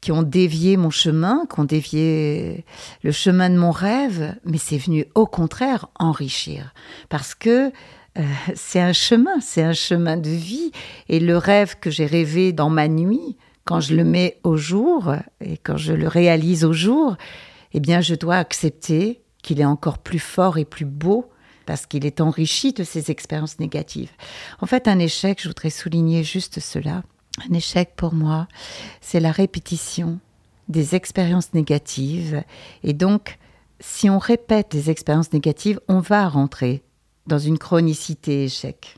qui 0.01 0.11
ont 0.11 0.23
dévié 0.23 0.77
mon 0.77 0.91
chemin, 0.91 1.45
qui 1.51 1.59
ont 1.59 1.65
dévié 1.65 2.63
le 3.03 3.11
chemin 3.11 3.49
de 3.49 3.57
mon 3.57 3.71
rêve, 3.71 4.35
mais 4.45 4.57
c'est 4.57 4.77
venu 4.77 5.05
au 5.15 5.25
contraire 5.25 5.87
enrichir. 5.95 6.73
Parce 7.09 7.35
que 7.35 7.71
euh, 8.17 8.23
c'est 8.55 8.81
un 8.81 8.93
chemin, 8.93 9.39
c'est 9.39 9.63
un 9.63 9.73
chemin 9.73 10.17
de 10.17 10.29
vie. 10.29 10.71
Et 11.07 11.19
le 11.19 11.37
rêve 11.37 11.75
que 11.79 11.89
j'ai 11.89 12.05
rêvé 12.05 12.53
dans 12.53 12.69
ma 12.69 12.87
nuit, 12.87 13.37
quand 13.65 13.79
je 13.79 13.95
le 13.95 14.03
mets 14.03 14.39
au 14.43 14.57
jour 14.57 15.13
et 15.41 15.57
quand 15.57 15.77
je 15.77 15.93
le 15.93 16.07
réalise 16.07 16.65
au 16.65 16.73
jour, 16.73 17.17
eh 17.73 17.79
bien, 17.79 18.01
je 18.01 18.15
dois 18.15 18.37
accepter 18.37 19.21
qu'il 19.43 19.61
est 19.61 19.65
encore 19.65 19.99
plus 19.99 20.19
fort 20.19 20.57
et 20.57 20.65
plus 20.65 20.85
beau 20.85 21.29
parce 21.65 21.85
qu'il 21.85 22.05
est 22.05 22.19
enrichi 22.19 22.73
de 22.73 22.83
ces 22.83 23.11
expériences 23.11 23.59
négatives. 23.59 24.09
En 24.59 24.65
fait, 24.65 24.87
un 24.87 24.97
échec, 24.97 25.39
je 25.39 25.47
voudrais 25.47 25.69
souligner 25.69 26.23
juste 26.23 26.59
cela. 26.59 27.03
Un 27.47 27.53
échec 27.53 27.91
pour 27.95 28.13
moi, 28.13 28.47
c'est 29.01 29.19
la 29.19 29.31
répétition 29.31 30.19
des 30.67 30.95
expériences 30.95 31.53
négatives. 31.53 32.43
Et 32.83 32.93
donc, 32.93 33.37
si 33.79 34.09
on 34.09 34.17
répète 34.17 34.71
des 34.71 34.89
expériences 34.89 35.31
négatives, 35.31 35.79
on 35.87 35.99
va 35.99 36.27
rentrer 36.27 36.81
dans 37.29 37.39
une 37.39 37.57
chronicité 37.57 38.43
échec. 38.43 38.97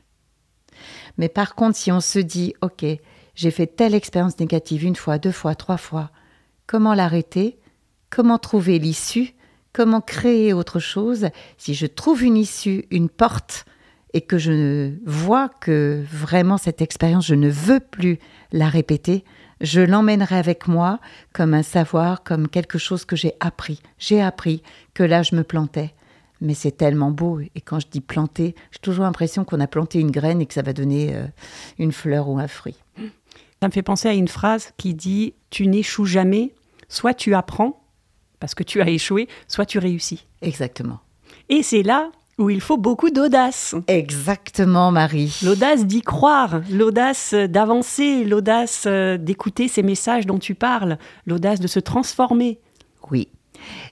Mais 1.18 1.28
par 1.28 1.54
contre, 1.54 1.76
si 1.76 1.92
on 1.92 2.00
se 2.00 2.18
dit, 2.18 2.54
OK, 2.62 2.84
j'ai 3.34 3.50
fait 3.50 3.68
telle 3.68 3.94
expérience 3.94 4.40
négative 4.40 4.84
une 4.84 4.96
fois, 4.96 5.18
deux 5.18 5.30
fois, 5.30 5.54
trois 5.54 5.76
fois, 5.76 6.10
comment 6.66 6.94
l'arrêter? 6.94 7.58
Comment 8.10 8.38
trouver 8.38 8.78
l'issue? 8.78 9.34
Comment 9.72 10.00
créer 10.00 10.52
autre 10.52 10.80
chose? 10.80 11.28
Si 11.56 11.74
je 11.74 11.86
trouve 11.86 12.24
une 12.24 12.36
issue, 12.36 12.86
une 12.90 13.08
porte, 13.08 13.64
et 14.14 14.20
que 14.20 14.36
je 14.36 14.92
vois 15.06 15.48
que 15.48 16.04
vraiment 16.10 16.58
cette 16.58 16.82
expérience, 16.82 17.26
je 17.26 17.34
ne 17.34 17.48
veux 17.48 17.80
plus 17.80 18.18
la 18.52 18.68
répéter, 18.68 19.24
je 19.62 19.80
l'emmènerai 19.80 20.36
avec 20.36 20.68
moi 20.68 20.98
comme 21.32 21.54
un 21.54 21.62
savoir, 21.62 22.22
comme 22.22 22.48
quelque 22.48 22.78
chose 22.78 23.04
que 23.04 23.16
j'ai 23.16 23.32
appris. 23.40 23.80
J'ai 23.98 24.20
appris 24.20 24.62
que 24.92 25.02
là, 25.02 25.22
je 25.22 25.34
me 25.34 25.44
plantais 25.44 25.94
mais 26.42 26.54
c'est 26.54 26.72
tellement 26.72 27.10
beau. 27.10 27.40
Et 27.40 27.60
quand 27.64 27.80
je 27.80 27.86
dis 27.90 28.00
planter, 28.00 28.54
j'ai 28.70 28.78
toujours 28.80 29.04
l'impression 29.04 29.44
qu'on 29.44 29.60
a 29.60 29.66
planté 29.66 29.98
une 29.98 30.10
graine 30.10 30.42
et 30.42 30.46
que 30.46 30.54
ça 30.54 30.62
va 30.62 30.72
donner 30.72 31.14
euh, 31.14 31.24
une 31.78 31.92
fleur 31.92 32.28
ou 32.28 32.38
un 32.38 32.48
fruit. 32.48 32.76
Ça 33.60 33.68
me 33.68 33.72
fait 33.72 33.82
penser 33.82 34.08
à 34.08 34.12
une 34.12 34.28
phrase 34.28 34.72
qui 34.76 34.92
dit 34.92 35.34
Tu 35.50 35.68
n'échoues 35.68 36.04
jamais, 36.04 36.52
soit 36.88 37.14
tu 37.14 37.34
apprends, 37.34 37.80
parce 38.40 38.54
que 38.54 38.64
tu 38.64 38.82
as 38.82 38.90
échoué, 38.90 39.28
soit 39.46 39.66
tu 39.66 39.78
réussis. 39.78 40.26
Exactement. 40.42 40.98
Et 41.48 41.62
c'est 41.62 41.84
là 41.84 42.10
où 42.38 42.50
il 42.50 42.60
faut 42.60 42.76
beaucoup 42.76 43.10
d'audace. 43.10 43.76
Exactement, 43.86 44.90
Marie. 44.90 45.38
L'audace 45.44 45.86
d'y 45.86 46.02
croire, 46.02 46.62
l'audace 46.70 47.34
d'avancer, 47.34 48.24
l'audace 48.24 48.84
euh, 48.86 49.16
d'écouter 49.16 49.68
ces 49.68 49.82
messages 49.82 50.26
dont 50.26 50.38
tu 50.38 50.56
parles, 50.56 50.98
l'audace 51.26 51.60
de 51.60 51.68
se 51.68 51.78
transformer. 51.78 52.58
Oui. 53.12 53.28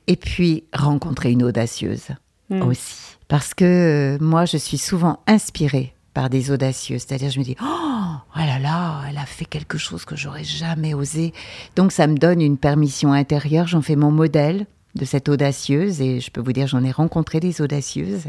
Et 0.09 0.17
puis, 0.17 0.65
rencontrer 0.73 1.31
une 1.31 1.45
audacieuse. 1.45 2.09
Mm. 2.51 2.63
aussi. 2.63 3.17
Parce 3.29 3.55
que 3.55 3.65
euh, 3.65 4.19
moi, 4.21 4.45
je 4.45 4.57
suis 4.57 4.79
souvent 4.79 5.21
inspirée 5.27 5.95
par 6.15 6.29
des 6.29 6.51
audacieux. 6.51 6.99
C'est-à-dire, 6.99 7.31
je 7.31 7.39
me 7.39 7.45
dis, 7.45 7.57
oh, 7.63 7.65
oh 7.65 8.39
là 8.39 8.59
là, 8.59 9.03
elle 9.09 9.19
a 9.19 9.27
fait 9.27 9.45
quelque 9.45 9.79
chose 9.79 10.05
que 10.05 10.17
j'aurais 10.17 10.45
jamais 10.45 10.95
osé. 10.95 11.33
Donc, 11.77 11.93
ça 11.93 12.07
me 12.07 12.17
donne 12.17 12.41
une 12.41 12.59
permission 12.59 13.13
intérieure. 13.13 13.69
J'en 13.69 13.83
fais 13.83 13.97
mon 13.97 14.11
modèle 14.11 14.67
de 14.97 15.05
cette 15.05 15.29
audacieuse. 15.29 16.01
Et 16.01 16.21
je 16.21 16.31
peux 16.31 16.41
vous 16.41 16.53
dire, 16.53 16.67
j'en 16.67 16.83
ai 16.83 16.91
rencontré 16.91 17.39
des 17.39 17.61
audacieuses. 17.61 18.25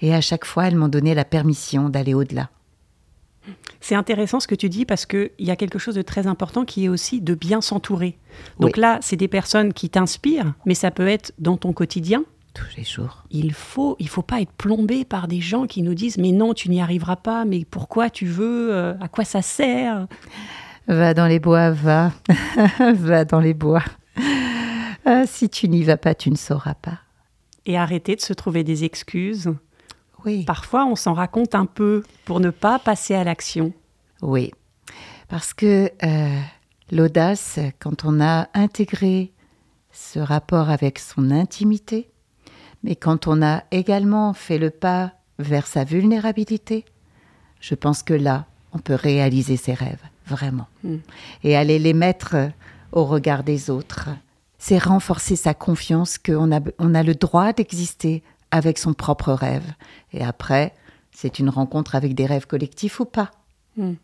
Et 0.00 0.14
à 0.14 0.22
chaque 0.22 0.46
fois, 0.46 0.66
elles 0.66 0.76
m'ont 0.76 0.88
donné 0.88 1.14
la 1.14 1.26
permission 1.26 1.90
d'aller 1.90 2.14
au-delà. 2.14 2.48
C'est 3.80 3.94
intéressant 3.94 4.40
ce 4.40 4.46
que 4.46 4.54
tu 4.54 4.68
dis 4.68 4.84
parce 4.84 5.06
qu'il 5.06 5.30
y 5.38 5.50
a 5.50 5.56
quelque 5.56 5.78
chose 5.78 5.94
de 5.94 6.02
très 6.02 6.26
important 6.26 6.64
qui 6.64 6.84
est 6.84 6.88
aussi 6.88 7.20
de 7.20 7.34
bien 7.34 7.60
s'entourer. 7.60 8.18
Donc 8.58 8.76
là, 8.76 8.98
c'est 9.00 9.16
des 9.16 9.28
personnes 9.28 9.72
qui 9.72 9.88
t'inspirent, 9.88 10.52
mais 10.66 10.74
ça 10.74 10.90
peut 10.90 11.08
être 11.08 11.32
dans 11.38 11.56
ton 11.56 11.72
quotidien, 11.72 12.24
tous 12.54 12.76
les 12.76 12.84
jours. 12.84 13.24
Il 13.30 13.52
faut, 13.52 13.96
il 13.98 14.08
faut 14.08 14.22
pas 14.22 14.40
être 14.40 14.52
plombé 14.52 15.04
par 15.04 15.28
des 15.28 15.40
gens 15.40 15.66
qui 15.66 15.82
nous 15.82 15.94
disent 15.94 16.18
mais 16.18 16.32
non, 16.32 16.54
tu 16.54 16.68
n'y 16.68 16.80
arriveras 16.80 17.16
pas, 17.16 17.44
mais 17.44 17.64
pourquoi 17.64 18.10
tu 18.10 18.26
veux, 18.26 18.72
euh, 18.72 18.94
à 19.00 19.08
quoi 19.08 19.24
ça 19.24 19.42
sert? 19.42 20.06
Va 20.88 21.14
dans 21.14 21.26
les 21.26 21.38
bois, 21.38 21.70
va, 21.70 22.12
va 22.94 23.24
dans 23.24 23.40
les 23.40 23.54
bois. 23.54 23.84
Ah, 25.04 25.26
si 25.26 25.48
tu 25.48 25.68
n'y 25.68 25.82
vas 25.82 25.96
pas, 25.96 26.14
tu 26.14 26.30
ne 26.30 26.36
sauras 26.36 26.74
pas. 26.74 26.98
Et 27.66 27.78
arrêter 27.78 28.16
de 28.16 28.20
se 28.20 28.32
trouver 28.32 28.64
des 28.64 28.84
excuses. 28.84 29.52
Oui. 30.24 30.44
Parfois, 30.44 30.84
on 30.86 30.96
s'en 30.96 31.14
raconte 31.14 31.54
un 31.54 31.66
peu 31.66 32.02
pour 32.24 32.40
ne 32.40 32.50
pas 32.50 32.78
passer 32.78 33.14
à 33.14 33.24
l'action. 33.24 33.72
Oui, 34.22 34.52
parce 35.28 35.54
que 35.54 35.90
euh, 36.02 36.40
l'audace, 36.90 37.58
quand 37.78 38.04
on 38.04 38.20
a 38.20 38.48
intégré 38.52 39.32
ce 39.92 40.18
rapport 40.18 40.70
avec 40.70 40.98
son 40.98 41.30
intimité, 41.30 42.10
mais 42.82 42.96
quand 42.96 43.26
on 43.26 43.42
a 43.42 43.64
également 43.70 44.32
fait 44.32 44.58
le 44.58 44.70
pas 44.70 45.12
vers 45.38 45.66
sa 45.66 45.84
vulnérabilité, 45.84 46.84
je 47.60 47.74
pense 47.74 48.02
que 48.02 48.14
là, 48.14 48.46
on 48.72 48.78
peut 48.78 48.94
réaliser 48.94 49.56
ses 49.56 49.74
rêves, 49.74 50.02
vraiment. 50.26 50.66
Hmm. 50.84 50.98
Et 51.44 51.56
aller 51.56 51.78
les 51.78 51.94
mettre 51.94 52.36
au 52.92 53.04
regard 53.04 53.42
des 53.42 53.70
autres, 53.70 54.08
c'est 54.58 54.78
renforcer 54.78 55.36
sa 55.36 55.54
confiance 55.54 56.18
qu'on 56.18 56.52
a, 56.54 56.60
on 56.78 56.94
a 56.94 57.02
le 57.02 57.14
droit 57.14 57.52
d'exister 57.52 58.22
avec 58.50 58.78
son 58.78 58.94
propre 58.94 59.32
rêve. 59.32 59.72
Et 60.12 60.22
après, 60.22 60.74
c'est 61.12 61.38
une 61.38 61.48
rencontre 61.48 61.94
avec 61.94 62.14
des 62.14 62.26
rêves 62.26 62.46
collectifs 62.46 63.00
ou 63.00 63.04
pas. 63.04 63.30
Hmm. 63.76 63.94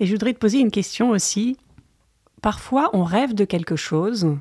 Et 0.00 0.06
je 0.06 0.12
voudrais 0.12 0.32
te 0.32 0.38
poser 0.38 0.58
une 0.58 0.70
question 0.70 1.10
aussi 1.10 1.56
parfois 2.42 2.90
on 2.92 3.04
rêve 3.04 3.34
de 3.34 3.44
quelque 3.44 3.76
chose 3.76 4.36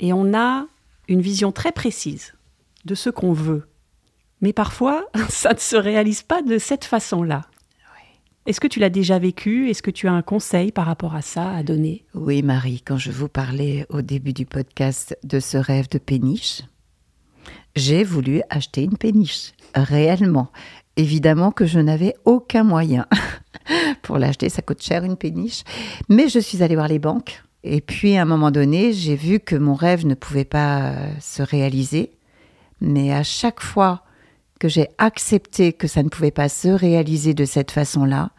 et 0.00 0.12
on 0.12 0.34
a 0.34 0.66
une 1.08 1.20
vision 1.20 1.52
très 1.52 1.72
précise 1.72 2.34
de 2.86 2.94
ce 2.94 3.10
qu'on 3.10 3.32
veut. 3.32 3.68
Mais 4.40 4.52
parfois, 4.52 5.04
ça 5.28 5.52
ne 5.52 5.58
se 5.58 5.76
réalise 5.76 6.22
pas 6.22 6.42
de 6.42 6.58
cette 6.58 6.84
façon-là. 6.84 7.42
Est-ce 8.46 8.60
que 8.60 8.68
tu 8.68 8.78
l'as 8.78 8.90
déjà 8.90 9.18
vécu? 9.18 9.68
Est-ce 9.68 9.82
que 9.82 9.90
tu 9.90 10.06
as 10.06 10.12
un 10.12 10.22
conseil 10.22 10.70
par 10.70 10.86
rapport 10.86 11.16
à 11.16 11.22
ça 11.22 11.50
à 11.50 11.64
donner? 11.64 12.04
Oui, 12.14 12.42
Marie, 12.42 12.80
quand 12.80 12.96
je 12.96 13.10
vous 13.10 13.26
parlais 13.26 13.86
au 13.88 14.02
début 14.02 14.32
du 14.32 14.46
podcast 14.46 15.18
de 15.24 15.40
ce 15.40 15.56
rêve 15.56 15.88
de 15.88 15.98
péniche, 15.98 16.62
j'ai 17.74 18.04
voulu 18.04 18.42
acheter 18.48 18.84
une 18.84 18.96
péniche, 18.96 19.52
réellement. 19.74 20.52
Évidemment 20.96 21.50
que 21.50 21.66
je 21.66 21.80
n'avais 21.80 22.14
aucun 22.24 22.62
moyen 22.62 23.06
pour 24.02 24.16
l'acheter, 24.16 24.48
ça 24.48 24.62
coûte 24.62 24.80
cher 24.80 25.02
une 25.02 25.16
péniche, 25.16 25.64
mais 26.08 26.28
je 26.28 26.38
suis 26.38 26.62
allée 26.62 26.76
voir 26.76 26.86
les 26.86 27.00
banques. 27.00 27.42
Et 27.64 27.80
puis 27.80 28.16
à 28.16 28.22
un 28.22 28.26
moment 28.26 28.52
donné, 28.52 28.92
j'ai 28.92 29.16
vu 29.16 29.40
que 29.40 29.56
mon 29.56 29.74
rêve 29.74 30.06
ne 30.06 30.14
pouvait 30.14 30.44
pas 30.44 30.92
euh, 30.92 31.10
se 31.20 31.42
réaliser. 31.42 32.12
Mais 32.80 33.12
à 33.12 33.22
chaque 33.22 33.60
fois 33.60 34.02
que 34.60 34.68
j'ai 34.68 34.88
accepté 34.98 35.72
que 35.72 35.86
ça 35.86 36.02
ne 36.02 36.08
pouvait 36.08 36.30
pas 36.30 36.48
se 36.48 36.68
réaliser 36.68 37.34
de 37.34 37.44
cette 37.44 37.70
façon-là, 37.70 38.30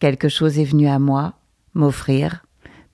quelque 0.00 0.28
chose 0.28 0.58
est 0.58 0.64
venu 0.64 0.88
à 0.88 0.98
moi 0.98 1.34
m'offrir, 1.74 2.44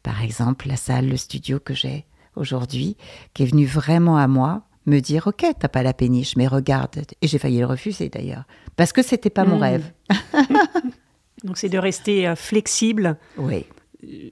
par 0.03 0.23
exemple 0.23 0.69
la 0.69 0.77
salle, 0.77 1.09
le 1.09 1.17
studio 1.17 1.59
que 1.59 1.75
j'ai 1.75 2.05
aujourd'hui, 2.35 2.97
qui 3.35 3.43
est 3.45 3.47
venu 3.47 3.65
vraiment 3.67 4.19
à 4.19 4.29
moi 4.29 4.63
me 4.87 5.01
dire 5.01 5.27
ok 5.27 5.45
t'as 5.59 5.69
pas 5.69 5.83
la 5.83 5.93
péniche 5.93 6.37
mais 6.37 6.47
regarde 6.47 7.03
et 7.21 7.27
j'ai 7.27 7.39
failli 7.39 7.59
le 7.59 7.67
refuser 7.67 8.09
d'ailleurs 8.09 8.45
parce 8.77 8.93
que 8.93 9.03
c'était 9.03 9.31
pas 9.31 9.45
mon 9.45 9.57
Hmm. 9.59 9.63
rêve 9.63 9.93
Donc 11.45 11.59
c'est 11.59 11.69
de 11.69 11.79
rester 11.79 12.29
euh, 12.29 12.37
flexible. 12.37 13.17
oui 13.37 13.65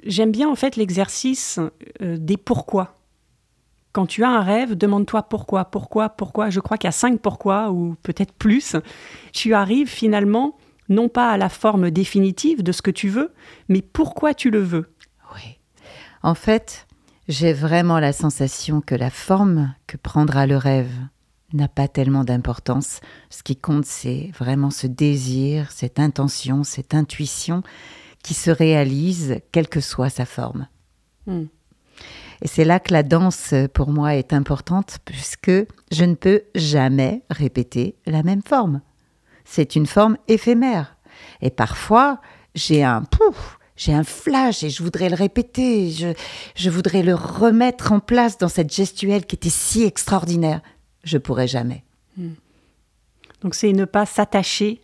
J'aime 0.06 0.30
bien 0.30 0.49
en 0.49 0.54
fait 0.54 0.76
l'exercice 0.76 1.59
euh, 2.02 2.16
des 2.18 2.37
pourquoi. 2.37 2.94
Quand 3.94 4.06
tu 4.06 4.24
as 4.24 4.28
un 4.28 4.42
rêve, 4.42 4.74
demande-toi 4.74 5.22
pourquoi, 5.22 5.64
pourquoi, 5.64 6.10
pourquoi. 6.10 6.50
Je 6.50 6.60
crois 6.60 6.76
qu'il 6.76 6.88
y 6.88 6.90
a 6.90 6.92
cinq 6.92 7.20
pourquoi 7.20 7.70
ou 7.70 7.96
peut-être 8.02 8.32
plus. 8.32 8.76
Tu 9.32 9.54
arrives 9.54 9.88
finalement 9.88 10.58
non 10.90 11.08
pas 11.08 11.30
à 11.30 11.38
la 11.38 11.48
forme 11.48 11.90
définitive 11.90 12.62
de 12.62 12.72
ce 12.72 12.82
que 12.82 12.90
tu 12.90 13.08
veux, 13.08 13.32
mais 13.68 13.80
pourquoi 13.80 14.34
tu 14.34 14.50
le 14.50 14.58
veux. 14.58 14.92
oui 15.34 15.58
en 16.22 16.34
fait 16.34 16.86
j'ai 17.28 17.54
vraiment 17.54 18.00
la 18.00 18.12
sensation 18.12 18.82
que 18.82 18.94
la 18.94 19.10
forme 19.10 19.74
que 19.86 19.96
prendra 19.96 20.46
le 20.46 20.58
rêve 20.58 20.92
n'a 21.54 21.68
pas 21.68 21.88
tellement 21.88 22.24
d'importance. 22.24 23.00
Ce 23.30 23.42
qui 23.42 23.56
compte, 23.56 23.86
c'est 23.86 24.30
vraiment 24.38 24.70
ce 24.70 24.86
désir, 24.86 25.70
cette 25.70 25.98
intention, 25.98 26.64
cette 26.64 26.94
intuition 26.94 27.62
qui 28.22 28.34
se 28.34 28.50
réalise, 28.50 29.40
quelle 29.52 29.68
que 29.68 29.80
soit 29.80 30.10
sa 30.10 30.26
forme. 30.26 30.66
Hmm. 31.26 31.44
Et 32.42 32.48
c'est 32.48 32.64
là 32.64 32.80
que 32.80 32.92
la 32.92 33.02
danse, 33.02 33.54
pour 33.72 33.90
moi, 33.90 34.14
est 34.14 34.32
importante, 34.32 34.98
puisque 35.04 35.52
je 35.92 36.04
ne 36.04 36.14
peux 36.14 36.42
jamais 36.54 37.22
répéter 37.30 37.96
la 38.06 38.22
même 38.22 38.42
forme. 38.42 38.80
C'est 39.44 39.76
une 39.76 39.86
forme 39.86 40.16
éphémère. 40.28 40.96
Et 41.40 41.50
parfois, 41.50 42.20
j'ai 42.54 42.82
un 42.82 43.02
pouf, 43.02 43.58
j'ai 43.76 43.92
un 43.92 44.04
flash 44.04 44.62
et 44.62 44.70
je 44.70 44.82
voudrais 44.82 45.08
le 45.08 45.16
répéter, 45.16 45.90
je, 46.56 46.70
voudrais 46.70 47.02
le 47.02 47.14
remettre 47.14 47.92
en 47.92 48.00
place 48.00 48.38
dans 48.38 48.48
cette 48.48 48.72
gestuelle 48.72 49.26
qui 49.26 49.36
était 49.36 49.50
si 49.50 49.82
extraordinaire. 49.82 50.60
Je 51.02 51.18
pourrais 51.18 51.48
jamais. 51.48 51.84
Donc 53.42 53.54
c'est 53.54 53.72
ne 53.72 53.84
pas 53.84 54.06
s'attacher, 54.06 54.80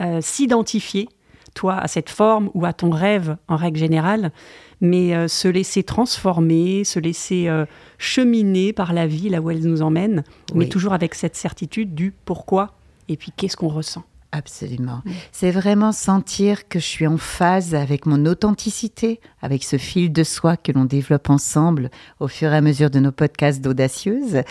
euh, 0.00 0.20
s'identifier, 0.20 1.08
toi, 1.54 1.76
à 1.76 1.88
cette 1.88 2.10
forme 2.10 2.50
ou 2.54 2.64
à 2.64 2.72
ton 2.72 2.90
rêve 2.90 3.36
en 3.48 3.56
règle 3.56 3.78
générale, 3.78 4.32
mais 4.80 5.14
euh, 5.14 5.28
se 5.28 5.48
laisser 5.48 5.82
transformer, 5.82 6.84
se 6.84 6.98
laisser 6.98 7.48
euh, 7.48 7.66
cheminer 7.98 8.72
par 8.72 8.92
la 8.92 9.06
vie 9.06 9.28
là 9.28 9.40
où 9.40 9.50
elle 9.50 9.60
nous 9.60 9.82
emmène, 9.82 10.24
mais 10.54 10.68
toujours 10.68 10.92
avec 10.92 11.14
cette 11.14 11.36
certitude 11.36 11.94
du 11.94 12.12
pourquoi 12.24 12.74
et 13.08 13.16
puis 13.16 13.32
qu'est-ce 13.36 13.56
qu'on 13.56 13.68
ressent. 13.68 14.04
Absolument. 14.32 15.02
C'est 15.32 15.50
vraiment 15.50 15.90
sentir 15.90 16.68
que 16.68 16.78
je 16.78 16.84
suis 16.84 17.06
en 17.08 17.16
phase 17.18 17.74
avec 17.74 18.06
mon 18.06 18.26
authenticité, 18.26 19.20
avec 19.42 19.64
ce 19.64 19.76
fil 19.76 20.12
de 20.12 20.22
soi 20.22 20.56
que 20.56 20.70
l'on 20.70 20.84
développe 20.84 21.30
ensemble 21.30 21.90
au 22.20 22.28
fur 22.28 22.52
et 22.52 22.56
à 22.56 22.60
mesure 22.60 22.90
de 22.90 23.00
nos 23.00 23.10
podcasts 23.10 23.60
d'audacieuse. 23.60 24.42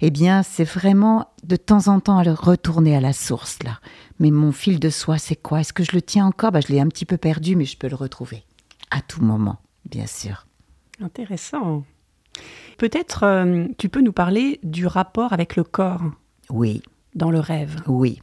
Eh 0.00 0.10
bien, 0.10 0.42
c'est 0.42 0.64
vraiment 0.64 1.28
de 1.44 1.54
temps 1.54 1.86
en 1.86 2.00
temps 2.00 2.18
à 2.18 2.24
le 2.24 2.32
retourner 2.32 2.96
à 2.96 3.00
la 3.00 3.12
source 3.12 3.58
là. 3.62 3.78
Mais 4.18 4.32
mon 4.32 4.50
fil 4.50 4.80
de 4.80 4.90
soi, 4.90 5.18
c'est 5.18 5.36
quoi? 5.36 5.60
Est-ce 5.60 5.72
que 5.72 5.84
je 5.84 5.92
le 5.92 6.02
tiens 6.02 6.26
encore? 6.26 6.50
Bah, 6.50 6.60
Je 6.60 6.72
l'ai 6.72 6.80
un 6.80 6.88
petit 6.88 7.04
peu 7.06 7.16
perdu, 7.16 7.54
mais 7.54 7.64
je 7.64 7.76
peux 7.78 7.88
le 7.88 7.94
retrouver 7.96 8.42
à 8.90 9.00
tout 9.02 9.22
moment, 9.22 9.58
bien 9.88 10.06
sûr. 10.08 10.46
Intéressant. 11.00 11.84
Peut-être 12.76 13.22
euh, 13.24 13.66
tu 13.78 13.88
peux 13.88 14.00
nous 14.00 14.12
parler 14.12 14.58
du 14.64 14.86
rapport 14.86 15.32
avec 15.32 15.54
le 15.56 15.62
corps 15.62 16.02
Oui. 16.50 16.82
dans 17.14 17.30
le 17.30 17.38
rêve. 17.40 17.76
Oui, 17.86 18.20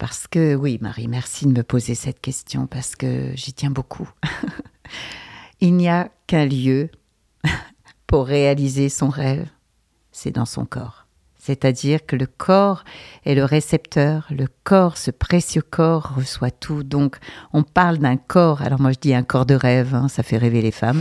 parce 0.00 0.26
que 0.26 0.54
oui, 0.54 0.78
Marie, 0.80 1.08
merci 1.08 1.44
de 1.44 1.52
me 1.52 1.62
poser 1.62 1.94
cette 1.94 2.22
question 2.22 2.66
parce 2.66 2.96
que 2.96 3.32
j'y 3.34 3.52
tiens 3.52 3.70
beaucoup. 3.70 4.08
Il 5.60 5.76
n'y 5.76 5.90
a 5.90 6.10
qu'un 6.26 6.46
lieu 6.46 6.88
pour 8.06 8.26
réaliser 8.26 8.88
son 8.88 9.10
rêve, 9.10 9.46
c'est 10.10 10.30
dans 10.30 10.46
son 10.46 10.64
corps. 10.64 10.99
C'est-à-dire 11.42 12.04
que 12.04 12.16
le 12.16 12.26
corps 12.26 12.84
est 13.24 13.34
le 13.34 13.44
récepteur, 13.46 14.26
le 14.30 14.44
corps, 14.62 14.98
ce 14.98 15.10
précieux 15.10 15.62
corps 15.62 16.12
reçoit 16.16 16.50
tout. 16.50 16.82
Donc 16.82 17.16
on 17.54 17.62
parle 17.62 17.96
d'un 17.96 18.18
corps, 18.18 18.60
alors 18.60 18.78
moi 18.78 18.92
je 18.92 18.98
dis 19.00 19.14
un 19.14 19.22
corps 19.22 19.46
de 19.46 19.54
rêve, 19.54 19.94
hein, 19.94 20.08
ça 20.08 20.22
fait 20.22 20.36
rêver 20.36 20.60
les 20.60 20.70
femmes. 20.70 21.00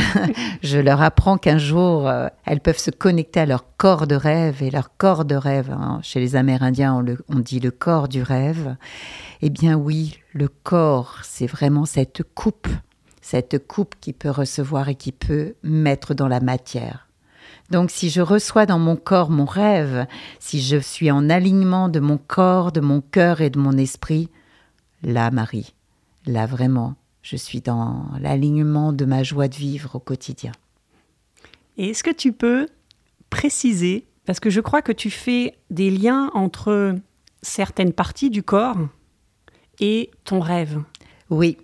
je 0.62 0.78
leur 0.78 1.02
apprends 1.02 1.36
qu'un 1.36 1.58
jour, 1.58 2.08
euh, 2.08 2.28
elles 2.46 2.60
peuvent 2.60 2.78
se 2.78 2.90
connecter 2.90 3.40
à 3.40 3.46
leur 3.46 3.76
corps 3.76 4.06
de 4.06 4.14
rêve 4.14 4.62
et 4.62 4.70
leur 4.70 4.96
corps 4.96 5.26
de 5.26 5.34
rêve. 5.34 5.70
hein. 5.70 6.00
Chez 6.02 6.18
les 6.18 6.34
Amérindiens, 6.34 6.94
on, 6.94 7.00
le- 7.00 7.22
on 7.28 7.38
dit 7.40 7.60
le 7.60 7.70
corps 7.70 8.08
du 8.08 8.22
rêve. 8.22 8.76
Eh 9.42 9.50
bien 9.50 9.76
oui, 9.76 10.18
le 10.32 10.48
corps, 10.48 11.18
c'est 11.22 11.46
vraiment 11.46 11.84
cette 11.84 12.22
coupe, 12.34 12.68
cette 13.20 13.66
coupe 13.66 13.94
qui 14.00 14.14
peut 14.14 14.30
recevoir 14.30 14.88
et 14.88 14.94
qui 14.94 15.12
peut 15.12 15.54
mettre 15.62 16.14
dans 16.14 16.28
la 16.28 16.40
matière. 16.40 17.03
Donc 17.70 17.90
si 17.90 18.10
je 18.10 18.20
reçois 18.20 18.66
dans 18.66 18.78
mon 18.78 18.96
corps 18.96 19.30
mon 19.30 19.46
rêve, 19.46 20.06
si 20.38 20.60
je 20.60 20.76
suis 20.76 21.10
en 21.10 21.30
alignement 21.30 21.88
de 21.88 22.00
mon 22.00 22.18
corps, 22.18 22.72
de 22.72 22.80
mon 22.80 23.00
cœur 23.00 23.40
et 23.40 23.50
de 23.50 23.58
mon 23.58 23.76
esprit, 23.76 24.28
là, 25.02 25.30
Marie, 25.30 25.74
là 26.26 26.46
vraiment, 26.46 26.94
je 27.22 27.36
suis 27.36 27.60
dans 27.60 28.06
l'alignement 28.20 28.92
de 28.92 29.04
ma 29.04 29.22
joie 29.22 29.48
de 29.48 29.54
vivre 29.54 29.96
au 29.96 29.98
quotidien. 29.98 30.52
Et 31.76 31.90
est-ce 31.90 32.04
que 32.04 32.10
tu 32.10 32.32
peux 32.32 32.68
préciser, 33.30 34.06
parce 34.26 34.40
que 34.40 34.50
je 34.50 34.60
crois 34.60 34.82
que 34.82 34.92
tu 34.92 35.10
fais 35.10 35.54
des 35.70 35.90
liens 35.90 36.30
entre 36.34 36.94
certaines 37.42 37.92
parties 37.92 38.30
du 38.30 38.42
corps 38.42 38.78
et 39.80 40.10
ton 40.24 40.40
rêve? 40.40 40.82
Oui. 41.30 41.56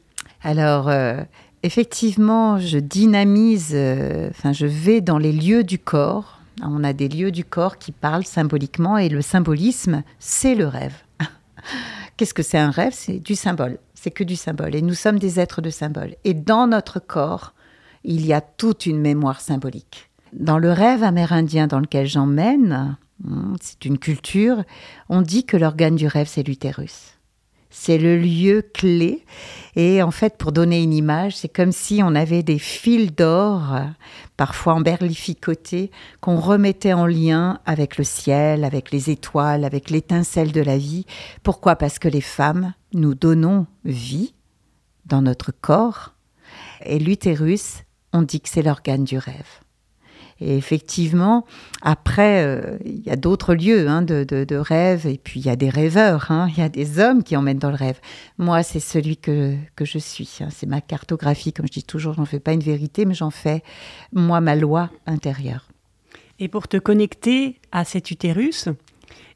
Alors, 0.42 0.88
euh, 0.88 1.22
effectivement, 1.62 2.58
je 2.58 2.78
dynamise, 2.78 3.70
euh, 3.74 4.30
enfin, 4.30 4.52
je 4.52 4.66
vais 4.66 5.00
dans 5.00 5.18
les 5.18 5.32
lieux 5.32 5.64
du 5.64 5.78
corps. 5.78 6.40
On 6.62 6.84
a 6.84 6.92
des 6.92 7.08
lieux 7.08 7.30
du 7.30 7.44
corps 7.44 7.78
qui 7.78 7.92
parlent 7.92 8.24
symboliquement 8.24 8.98
et 8.98 9.08
le 9.08 9.22
symbolisme, 9.22 10.02
c'est 10.18 10.54
le 10.54 10.66
rêve. 10.66 10.94
Qu'est-ce 12.16 12.34
que 12.34 12.42
c'est 12.42 12.58
un 12.58 12.70
rêve? 12.70 12.92
C'est 12.94 13.18
du 13.18 13.34
symbole. 13.34 13.78
C'est 13.94 14.10
que 14.10 14.24
du 14.24 14.36
symbole. 14.36 14.74
Et 14.74 14.82
nous 14.82 14.94
sommes 14.94 15.18
des 15.18 15.40
êtres 15.40 15.62
de 15.62 15.70
symboles. 15.70 16.16
Et 16.24 16.34
dans 16.34 16.66
notre 16.66 17.00
corps, 17.00 17.54
il 18.04 18.26
y 18.26 18.32
a 18.32 18.40
toute 18.40 18.86
une 18.86 19.00
mémoire 19.00 19.40
symbolique. 19.40 20.10
Dans 20.32 20.58
le 20.58 20.70
rêve 20.70 21.02
amérindien 21.02 21.66
dans 21.66 21.80
lequel 21.80 22.06
j'emmène, 22.06 22.96
hum, 23.26 23.56
c'est 23.60 23.84
une 23.84 23.98
culture, 23.98 24.64
on 25.08 25.22
dit 25.22 25.44
que 25.44 25.56
l'organe 25.56 25.96
du 25.96 26.06
rêve, 26.06 26.28
c'est 26.28 26.46
l'utérus. 26.46 27.18
C'est 27.70 27.98
le 27.98 28.18
lieu 28.18 28.62
clé. 28.74 29.24
Et 29.76 30.02
en 30.02 30.10
fait, 30.10 30.36
pour 30.36 30.50
donner 30.50 30.82
une 30.82 30.92
image, 30.92 31.36
c'est 31.36 31.48
comme 31.48 31.70
si 31.70 32.02
on 32.02 32.14
avait 32.16 32.42
des 32.42 32.58
fils 32.58 33.14
d'or, 33.14 33.78
parfois 34.36 34.74
emberlificotés, 34.74 35.92
qu'on 36.20 36.40
remettait 36.40 36.92
en 36.92 37.06
lien 37.06 37.60
avec 37.66 37.96
le 37.96 38.04
ciel, 38.04 38.64
avec 38.64 38.90
les 38.90 39.10
étoiles, 39.10 39.64
avec 39.64 39.90
l'étincelle 39.90 40.50
de 40.50 40.60
la 40.60 40.76
vie. 40.76 41.06
Pourquoi? 41.44 41.76
Parce 41.76 42.00
que 42.00 42.08
les 42.08 42.20
femmes, 42.20 42.74
nous 42.92 43.14
donnons 43.14 43.66
vie 43.84 44.34
dans 45.06 45.22
notre 45.22 45.52
corps. 45.52 46.14
Et 46.84 46.98
l'utérus, 46.98 47.84
on 48.12 48.22
dit 48.22 48.40
que 48.40 48.48
c'est 48.48 48.62
l'organe 48.62 49.04
du 49.04 49.18
rêve. 49.18 49.60
Et 50.40 50.56
effectivement, 50.56 51.44
après, 51.82 52.44
euh, 52.44 52.78
il 52.84 53.00
y 53.00 53.10
a 53.10 53.16
d'autres 53.16 53.54
lieux 53.54 53.88
hein, 53.88 54.02
de, 54.02 54.24
de, 54.24 54.44
de 54.44 54.56
rêve, 54.56 55.06
et 55.06 55.18
puis 55.18 55.40
il 55.40 55.46
y 55.46 55.50
a 55.50 55.56
des 55.56 55.68
rêveurs, 55.68 56.30
hein, 56.30 56.48
il 56.50 56.58
y 56.58 56.62
a 56.62 56.68
des 56.68 56.98
hommes 56.98 57.22
qui 57.22 57.36
emmènent 57.36 57.58
dans 57.58 57.68
le 57.70 57.76
rêve. 57.76 58.00
Moi, 58.38 58.62
c'est 58.62 58.80
celui 58.80 59.16
que, 59.16 59.54
que 59.76 59.84
je 59.84 59.98
suis. 59.98 60.38
hein, 60.40 60.48
c'est 60.50 60.66
ma 60.66 60.80
cartographie, 60.80 61.52
comme 61.52 61.66
je 61.66 61.72
dis 61.72 61.84
toujours, 61.84 62.14
j'en 62.14 62.24
fais 62.24 62.40
pas 62.40 62.52
une 62.52 62.62
vérité, 62.62 63.04
mais 63.04 63.14
j'en 63.14 63.30
fais, 63.30 63.62
moi, 64.12 64.40
ma 64.40 64.56
loi 64.56 64.90
intérieure. 65.06 65.68
Et 66.38 66.48
pour 66.48 66.68
te 66.68 66.78
connecter 66.78 67.60
à 67.70 67.84
cet 67.84 68.10
utérus, 68.10 68.68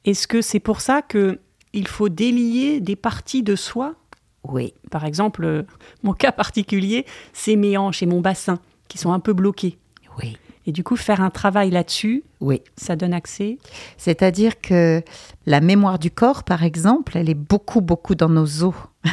est-ce 0.06 0.26
que 0.26 0.40
c'est 0.40 0.60
pour 0.60 0.80
ça 0.80 1.02
que 1.02 1.38
il 1.74 1.88
faut 1.88 2.08
délier 2.08 2.80
des 2.80 2.96
parties 2.96 3.42
de 3.42 3.56
soi? 3.56 3.94
Oui, 4.44 4.74
Par 4.90 5.04
exemple, 5.04 5.44
euh, 5.44 5.62
mon 6.02 6.12
cas 6.12 6.32
particulier, 6.32 7.06
c'est 7.32 7.56
mes 7.56 7.76
hanches 7.76 8.02
et 8.02 8.06
mon 8.06 8.20
bassin 8.20 8.58
qui 8.88 8.98
sont 8.98 9.12
un 9.12 9.20
peu 9.20 9.32
bloqués. 9.32 9.78
Oui. 10.18 10.36
Et 10.66 10.72
du 10.72 10.82
coup, 10.82 10.96
faire 10.96 11.20
un 11.20 11.30
travail 11.30 11.70
là-dessus, 11.70 12.24
Oui. 12.40 12.62
ça 12.76 12.96
donne 12.96 13.12
accès. 13.12 13.58
C'est-à-dire 13.98 14.60
que 14.60 15.02
la 15.46 15.60
mémoire 15.60 15.98
du 15.98 16.10
corps, 16.10 16.42
par 16.44 16.62
exemple, 16.64 17.16
elle 17.16 17.28
est 17.28 17.34
beaucoup, 17.34 17.80
beaucoup 17.82 18.14
dans 18.14 18.28
nos 18.30 18.62
os. 18.64 18.74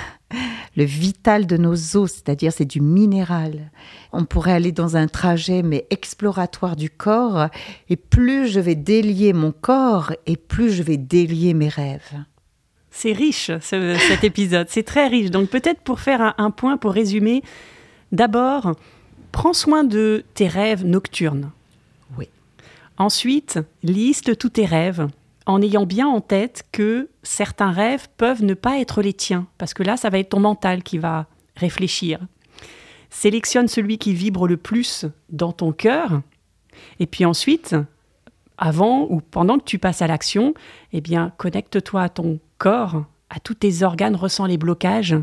Le 0.77 0.85
vital 0.85 1.45
de 1.47 1.57
nos 1.57 1.73
os, 1.97 2.09
c'est-à-dire 2.09 2.53
c'est 2.53 2.63
du 2.63 2.79
minéral. 2.79 3.69
On 4.13 4.23
pourrait 4.23 4.53
aller 4.53 4.71
dans 4.71 4.95
un 4.95 5.07
trajet, 5.07 5.63
mais 5.63 5.85
exploratoire 5.89 6.77
du 6.77 6.89
corps, 6.89 7.47
et 7.89 7.97
plus 7.97 8.47
je 8.47 8.61
vais 8.61 8.75
délier 8.75 9.33
mon 9.33 9.51
corps, 9.51 10.13
et 10.25 10.37
plus 10.37 10.71
je 10.71 10.83
vais 10.83 10.95
délier 10.95 11.53
mes 11.53 11.67
rêves. 11.67 12.13
C'est 12.89 13.11
riche, 13.11 13.51
ce- 13.59 13.97
cet 14.07 14.23
épisode. 14.23 14.67
C'est 14.69 14.83
très 14.83 15.07
riche. 15.09 15.31
Donc 15.31 15.49
peut-être 15.49 15.81
pour 15.81 15.99
faire 15.99 16.21
un, 16.21 16.33
un 16.37 16.51
point, 16.51 16.77
pour 16.77 16.93
résumer, 16.93 17.43
d'abord, 18.13 18.71
prends 19.31 19.53
soin 19.53 19.83
de 19.83 20.23
tes 20.33 20.47
rêves 20.47 20.85
nocturnes. 20.85 21.51
Oui. 22.17 22.27
Ensuite, 22.97 23.59
liste 23.83 24.37
tous 24.37 24.49
tes 24.49 24.65
rêves 24.65 25.07
en 25.45 25.61
ayant 25.61 25.85
bien 25.85 26.07
en 26.07 26.21
tête 26.21 26.63
que 26.71 27.09
certains 27.23 27.71
rêves 27.71 28.07
peuvent 28.17 28.43
ne 28.43 28.53
pas 28.53 28.79
être 28.79 29.01
les 29.01 29.13
tiens, 29.13 29.47
parce 29.57 29.73
que 29.73 29.83
là, 29.83 29.97
ça 29.97 30.09
va 30.09 30.19
être 30.19 30.29
ton 30.29 30.39
mental 30.39 30.83
qui 30.83 30.97
va 30.97 31.25
réfléchir. 31.55 32.19
Sélectionne 33.09 33.67
celui 33.67 33.97
qui 33.97 34.13
vibre 34.13 34.47
le 34.47 34.57
plus 34.57 35.05
dans 35.29 35.51
ton 35.51 35.71
cœur, 35.71 36.21
et 36.99 37.07
puis 37.07 37.25
ensuite, 37.25 37.75
avant 38.57 39.07
ou 39.09 39.21
pendant 39.21 39.57
que 39.57 39.65
tu 39.65 39.79
passes 39.79 40.01
à 40.01 40.07
l'action, 40.07 40.53
eh 40.93 41.01
bien, 41.01 41.33
connecte-toi 41.37 42.03
à 42.03 42.09
ton 42.09 42.39
corps, 42.57 43.03
à 43.29 43.39
tous 43.39 43.55
tes 43.55 43.83
organes, 43.83 44.15
ressens 44.15 44.45
les 44.45 44.57
blocages, 44.57 45.15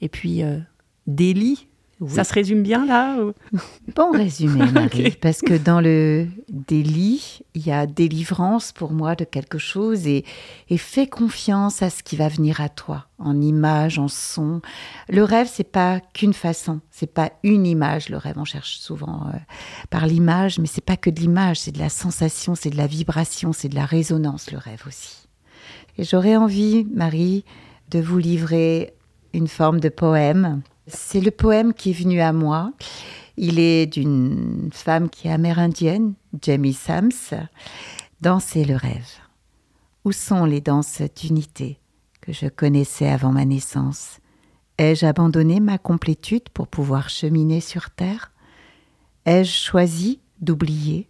et 0.00 0.08
puis 0.08 0.42
euh, 0.42 0.58
délie. 1.06 1.68
Oui. 2.00 2.10
Ça 2.12 2.24
se 2.24 2.32
résume 2.32 2.62
bien 2.62 2.86
là 2.86 3.18
Bon 3.94 4.10
résumé, 4.10 4.64
Marie, 4.72 5.10
parce 5.20 5.42
que 5.42 5.52
dans 5.52 5.82
le 5.82 6.28
délit, 6.48 7.40
il 7.54 7.66
y 7.66 7.70
a 7.70 7.86
délivrance 7.86 8.72
pour 8.72 8.92
moi 8.92 9.14
de 9.14 9.24
quelque 9.24 9.58
chose 9.58 10.06
et, 10.06 10.24
et 10.70 10.78
fais 10.78 11.06
confiance 11.06 11.82
à 11.82 11.90
ce 11.90 12.02
qui 12.02 12.16
va 12.16 12.28
venir 12.28 12.62
à 12.62 12.70
toi, 12.70 13.06
en 13.18 13.38
image, 13.38 13.98
en 13.98 14.08
son. 14.08 14.62
Le 15.10 15.22
rêve, 15.24 15.50
c'est 15.52 15.70
pas 15.70 16.00
qu'une 16.14 16.32
façon, 16.32 16.80
c'est 16.90 17.12
pas 17.12 17.32
une 17.42 17.66
image. 17.66 18.08
Le 18.08 18.16
rêve, 18.16 18.38
on 18.38 18.46
cherche 18.46 18.78
souvent 18.78 19.26
euh, 19.26 19.36
par 19.90 20.06
l'image, 20.06 20.58
mais 20.58 20.66
c'est 20.66 20.84
pas 20.84 20.96
que 20.96 21.10
de 21.10 21.20
l'image, 21.20 21.60
c'est 21.60 21.72
de 21.72 21.78
la 21.78 21.90
sensation, 21.90 22.54
c'est 22.54 22.70
de 22.70 22.78
la 22.78 22.86
vibration, 22.86 23.52
c'est 23.52 23.68
de 23.68 23.74
la 23.74 23.84
résonance, 23.84 24.50
le 24.50 24.58
rêve 24.58 24.84
aussi. 24.86 25.28
Et 25.98 26.04
j'aurais 26.04 26.36
envie, 26.36 26.86
Marie, 26.94 27.44
de 27.90 28.00
vous 28.00 28.16
livrer 28.16 28.94
une 29.34 29.48
forme 29.48 29.80
de 29.80 29.90
poème. 29.90 30.62
C'est 30.86 31.20
le 31.20 31.30
poème 31.30 31.74
qui 31.74 31.90
est 31.90 31.94
venu 31.94 32.20
à 32.20 32.32
moi. 32.32 32.72
Il 33.36 33.58
est 33.58 33.86
d'une 33.86 34.70
femme 34.72 35.08
qui 35.08 35.28
est 35.28 35.32
amérindienne, 35.32 36.14
Jamie 36.40 36.72
Sams. 36.72 37.10
Danser 38.20 38.64
le 38.64 38.76
rêve. 38.76 39.08
Où 40.04 40.12
sont 40.12 40.44
les 40.44 40.60
danses 40.60 41.02
d'unité 41.16 41.78
que 42.20 42.32
je 42.32 42.46
connaissais 42.46 43.08
avant 43.08 43.32
ma 43.32 43.44
naissance? 43.44 44.18
Ai-je 44.78 45.06
abandonné 45.06 45.60
ma 45.60 45.78
complétude 45.78 46.48
pour 46.50 46.68
pouvoir 46.68 47.08
cheminer 47.08 47.60
sur 47.60 47.90
terre? 47.90 48.32
Ai-je 49.26 49.52
choisi 49.52 50.20
d'oublier 50.40 51.08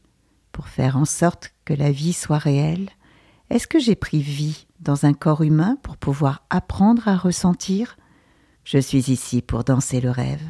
pour 0.52 0.68
faire 0.68 0.96
en 0.96 1.04
sorte 1.04 1.52
que 1.64 1.74
la 1.74 1.92
vie 1.92 2.12
soit 2.12 2.38
réelle? 2.38 2.90
Est-ce 3.48 3.66
que 3.66 3.78
j'ai 3.78 3.96
pris 3.96 4.20
vie 4.20 4.66
dans 4.80 5.06
un 5.06 5.12
corps 5.12 5.42
humain 5.42 5.76
pour 5.82 5.96
pouvoir 5.96 6.44
apprendre 6.50 7.08
à 7.08 7.16
ressentir 7.16 7.96
Je 8.64 8.78
suis 8.78 9.10
ici 9.10 9.42
pour 9.42 9.64
danser 9.64 10.00
le 10.00 10.10
rêve, 10.10 10.42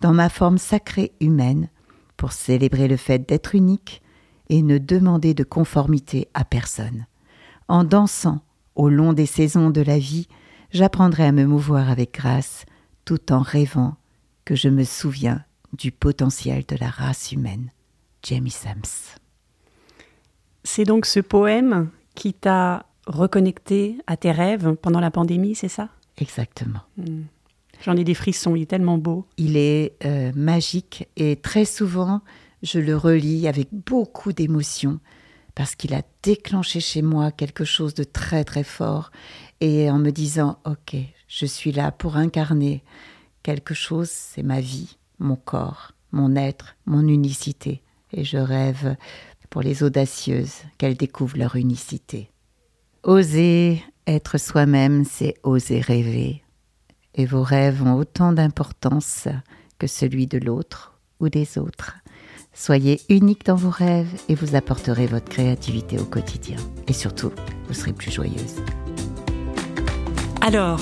dans 0.00 0.12
ma 0.12 0.28
forme 0.28 0.58
sacrée 0.58 1.12
humaine, 1.20 1.68
pour 2.16 2.32
célébrer 2.32 2.88
le 2.88 2.96
fait 2.96 3.28
d'être 3.28 3.54
unique 3.54 4.02
et 4.48 4.62
ne 4.62 4.78
demander 4.78 5.34
de 5.34 5.44
conformité 5.44 6.28
à 6.34 6.44
personne. 6.44 7.06
En 7.68 7.84
dansant 7.84 8.40
au 8.74 8.88
long 8.88 9.12
des 9.12 9.26
saisons 9.26 9.70
de 9.70 9.80
la 9.80 9.98
vie, 9.98 10.28
j'apprendrai 10.70 11.24
à 11.24 11.32
me 11.32 11.46
mouvoir 11.46 11.90
avec 11.90 12.14
grâce, 12.14 12.66
tout 13.04 13.32
en 13.32 13.40
rêvant 13.40 13.96
que 14.44 14.54
je 14.54 14.68
me 14.68 14.84
souviens 14.84 15.44
du 15.72 15.92
potentiel 15.92 16.64
de 16.66 16.76
la 16.76 16.88
race 16.88 17.32
humaine. 17.32 17.70
Jamie 18.22 18.50
Sams. 18.50 18.82
C'est 20.62 20.84
donc 20.84 21.04
ce 21.04 21.20
poème 21.20 21.90
qui 22.14 22.32
t'a 22.32 22.86
reconnecté 23.06 23.98
à 24.06 24.16
tes 24.16 24.32
rêves 24.32 24.76
pendant 24.76 25.00
la 25.00 25.10
pandémie, 25.10 25.54
c'est 25.54 25.68
ça? 25.68 25.90
Exactement. 26.18 26.80
J'en 27.82 27.96
ai 27.96 28.04
des 28.04 28.14
frissons, 28.14 28.54
il 28.54 28.62
est 28.62 28.66
tellement 28.66 28.98
beau. 28.98 29.26
Il 29.36 29.56
est 29.56 29.94
euh, 30.04 30.32
magique 30.34 31.08
et 31.16 31.36
très 31.36 31.64
souvent, 31.64 32.20
je 32.62 32.78
le 32.78 32.96
relis 32.96 33.48
avec 33.48 33.68
beaucoup 33.72 34.32
d'émotion 34.32 35.00
parce 35.54 35.74
qu'il 35.74 35.94
a 35.94 36.02
déclenché 36.22 36.80
chez 36.80 37.02
moi 37.02 37.30
quelque 37.30 37.64
chose 37.64 37.94
de 37.94 38.04
très 38.04 38.44
très 38.44 38.64
fort 38.64 39.10
et 39.60 39.90
en 39.90 39.98
me 39.98 40.10
disant, 40.10 40.58
ok, 40.64 40.96
je 41.28 41.46
suis 41.46 41.72
là 41.72 41.92
pour 41.92 42.16
incarner 42.16 42.82
quelque 43.42 43.74
chose, 43.74 44.08
c'est 44.10 44.42
ma 44.42 44.60
vie, 44.60 44.96
mon 45.18 45.36
corps, 45.36 45.92
mon 46.12 46.34
être, 46.36 46.76
mon 46.86 47.06
unicité. 47.06 47.82
Et 48.12 48.24
je 48.24 48.38
rêve 48.38 48.96
pour 49.50 49.62
les 49.62 49.82
audacieuses 49.82 50.62
qu'elles 50.78 50.96
découvrent 50.96 51.38
leur 51.38 51.56
unicité. 51.56 52.30
Oser 53.02 53.82
être 54.06 54.38
soi-même, 54.38 55.04
c'est 55.04 55.34
oser 55.42 55.80
rêver. 55.80 56.42
Et 57.14 57.26
vos 57.26 57.42
rêves 57.42 57.82
ont 57.82 57.94
autant 57.94 58.32
d'importance 58.32 59.28
que 59.78 59.86
celui 59.86 60.26
de 60.26 60.38
l'autre 60.38 60.98
ou 61.20 61.28
des 61.28 61.58
autres. 61.58 61.96
Soyez 62.52 63.00
unique 63.08 63.44
dans 63.44 63.56
vos 63.56 63.70
rêves 63.70 64.12
et 64.28 64.34
vous 64.34 64.54
apporterez 64.54 65.06
votre 65.06 65.28
créativité 65.28 65.98
au 65.98 66.04
quotidien. 66.04 66.56
Et 66.86 66.92
surtout, 66.92 67.32
vous 67.66 67.74
serez 67.74 67.92
plus 67.92 68.12
joyeuse. 68.12 68.56
Alors, 70.40 70.80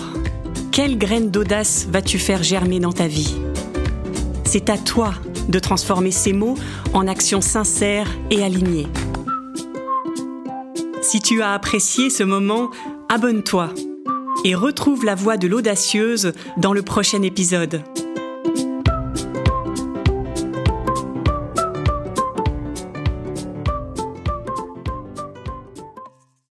quelle 0.71 0.99
graine 0.99 1.31
d'audace 1.31 1.87
vas-tu 1.91 2.19
faire 2.19 2.43
germer 2.43 2.81
dans 2.81 2.93
ta 2.93 3.07
vie? 3.07 3.37
C'est 4.45 4.69
à 4.69 4.77
toi 4.77 5.15
de 5.49 5.59
transformer 5.59 6.11
ces 6.11 6.33
mots 6.33 6.57
en 6.93 7.07
actions 7.07 7.41
sincères 7.41 8.11
et 8.31 8.43
alignées. 8.43 8.89
Si 11.01 11.21
tu 11.21 11.43
as 11.43 11.53
apprécié 11.53 12.11
ce 12.11 12.23
moment, 12.23 12.71
abonne-toi 13.13 13.69
et 14.43 14.55
retrouve 14.55 15.05
la 15.05 15.15
voix 15.15 15.37
de 15.37 15.47
l'audacieuse 15.47 16.33
dans 16.57 16.73
le 16.73 16.81
prochain 16.81 17.21
épisode. 17.21 17.83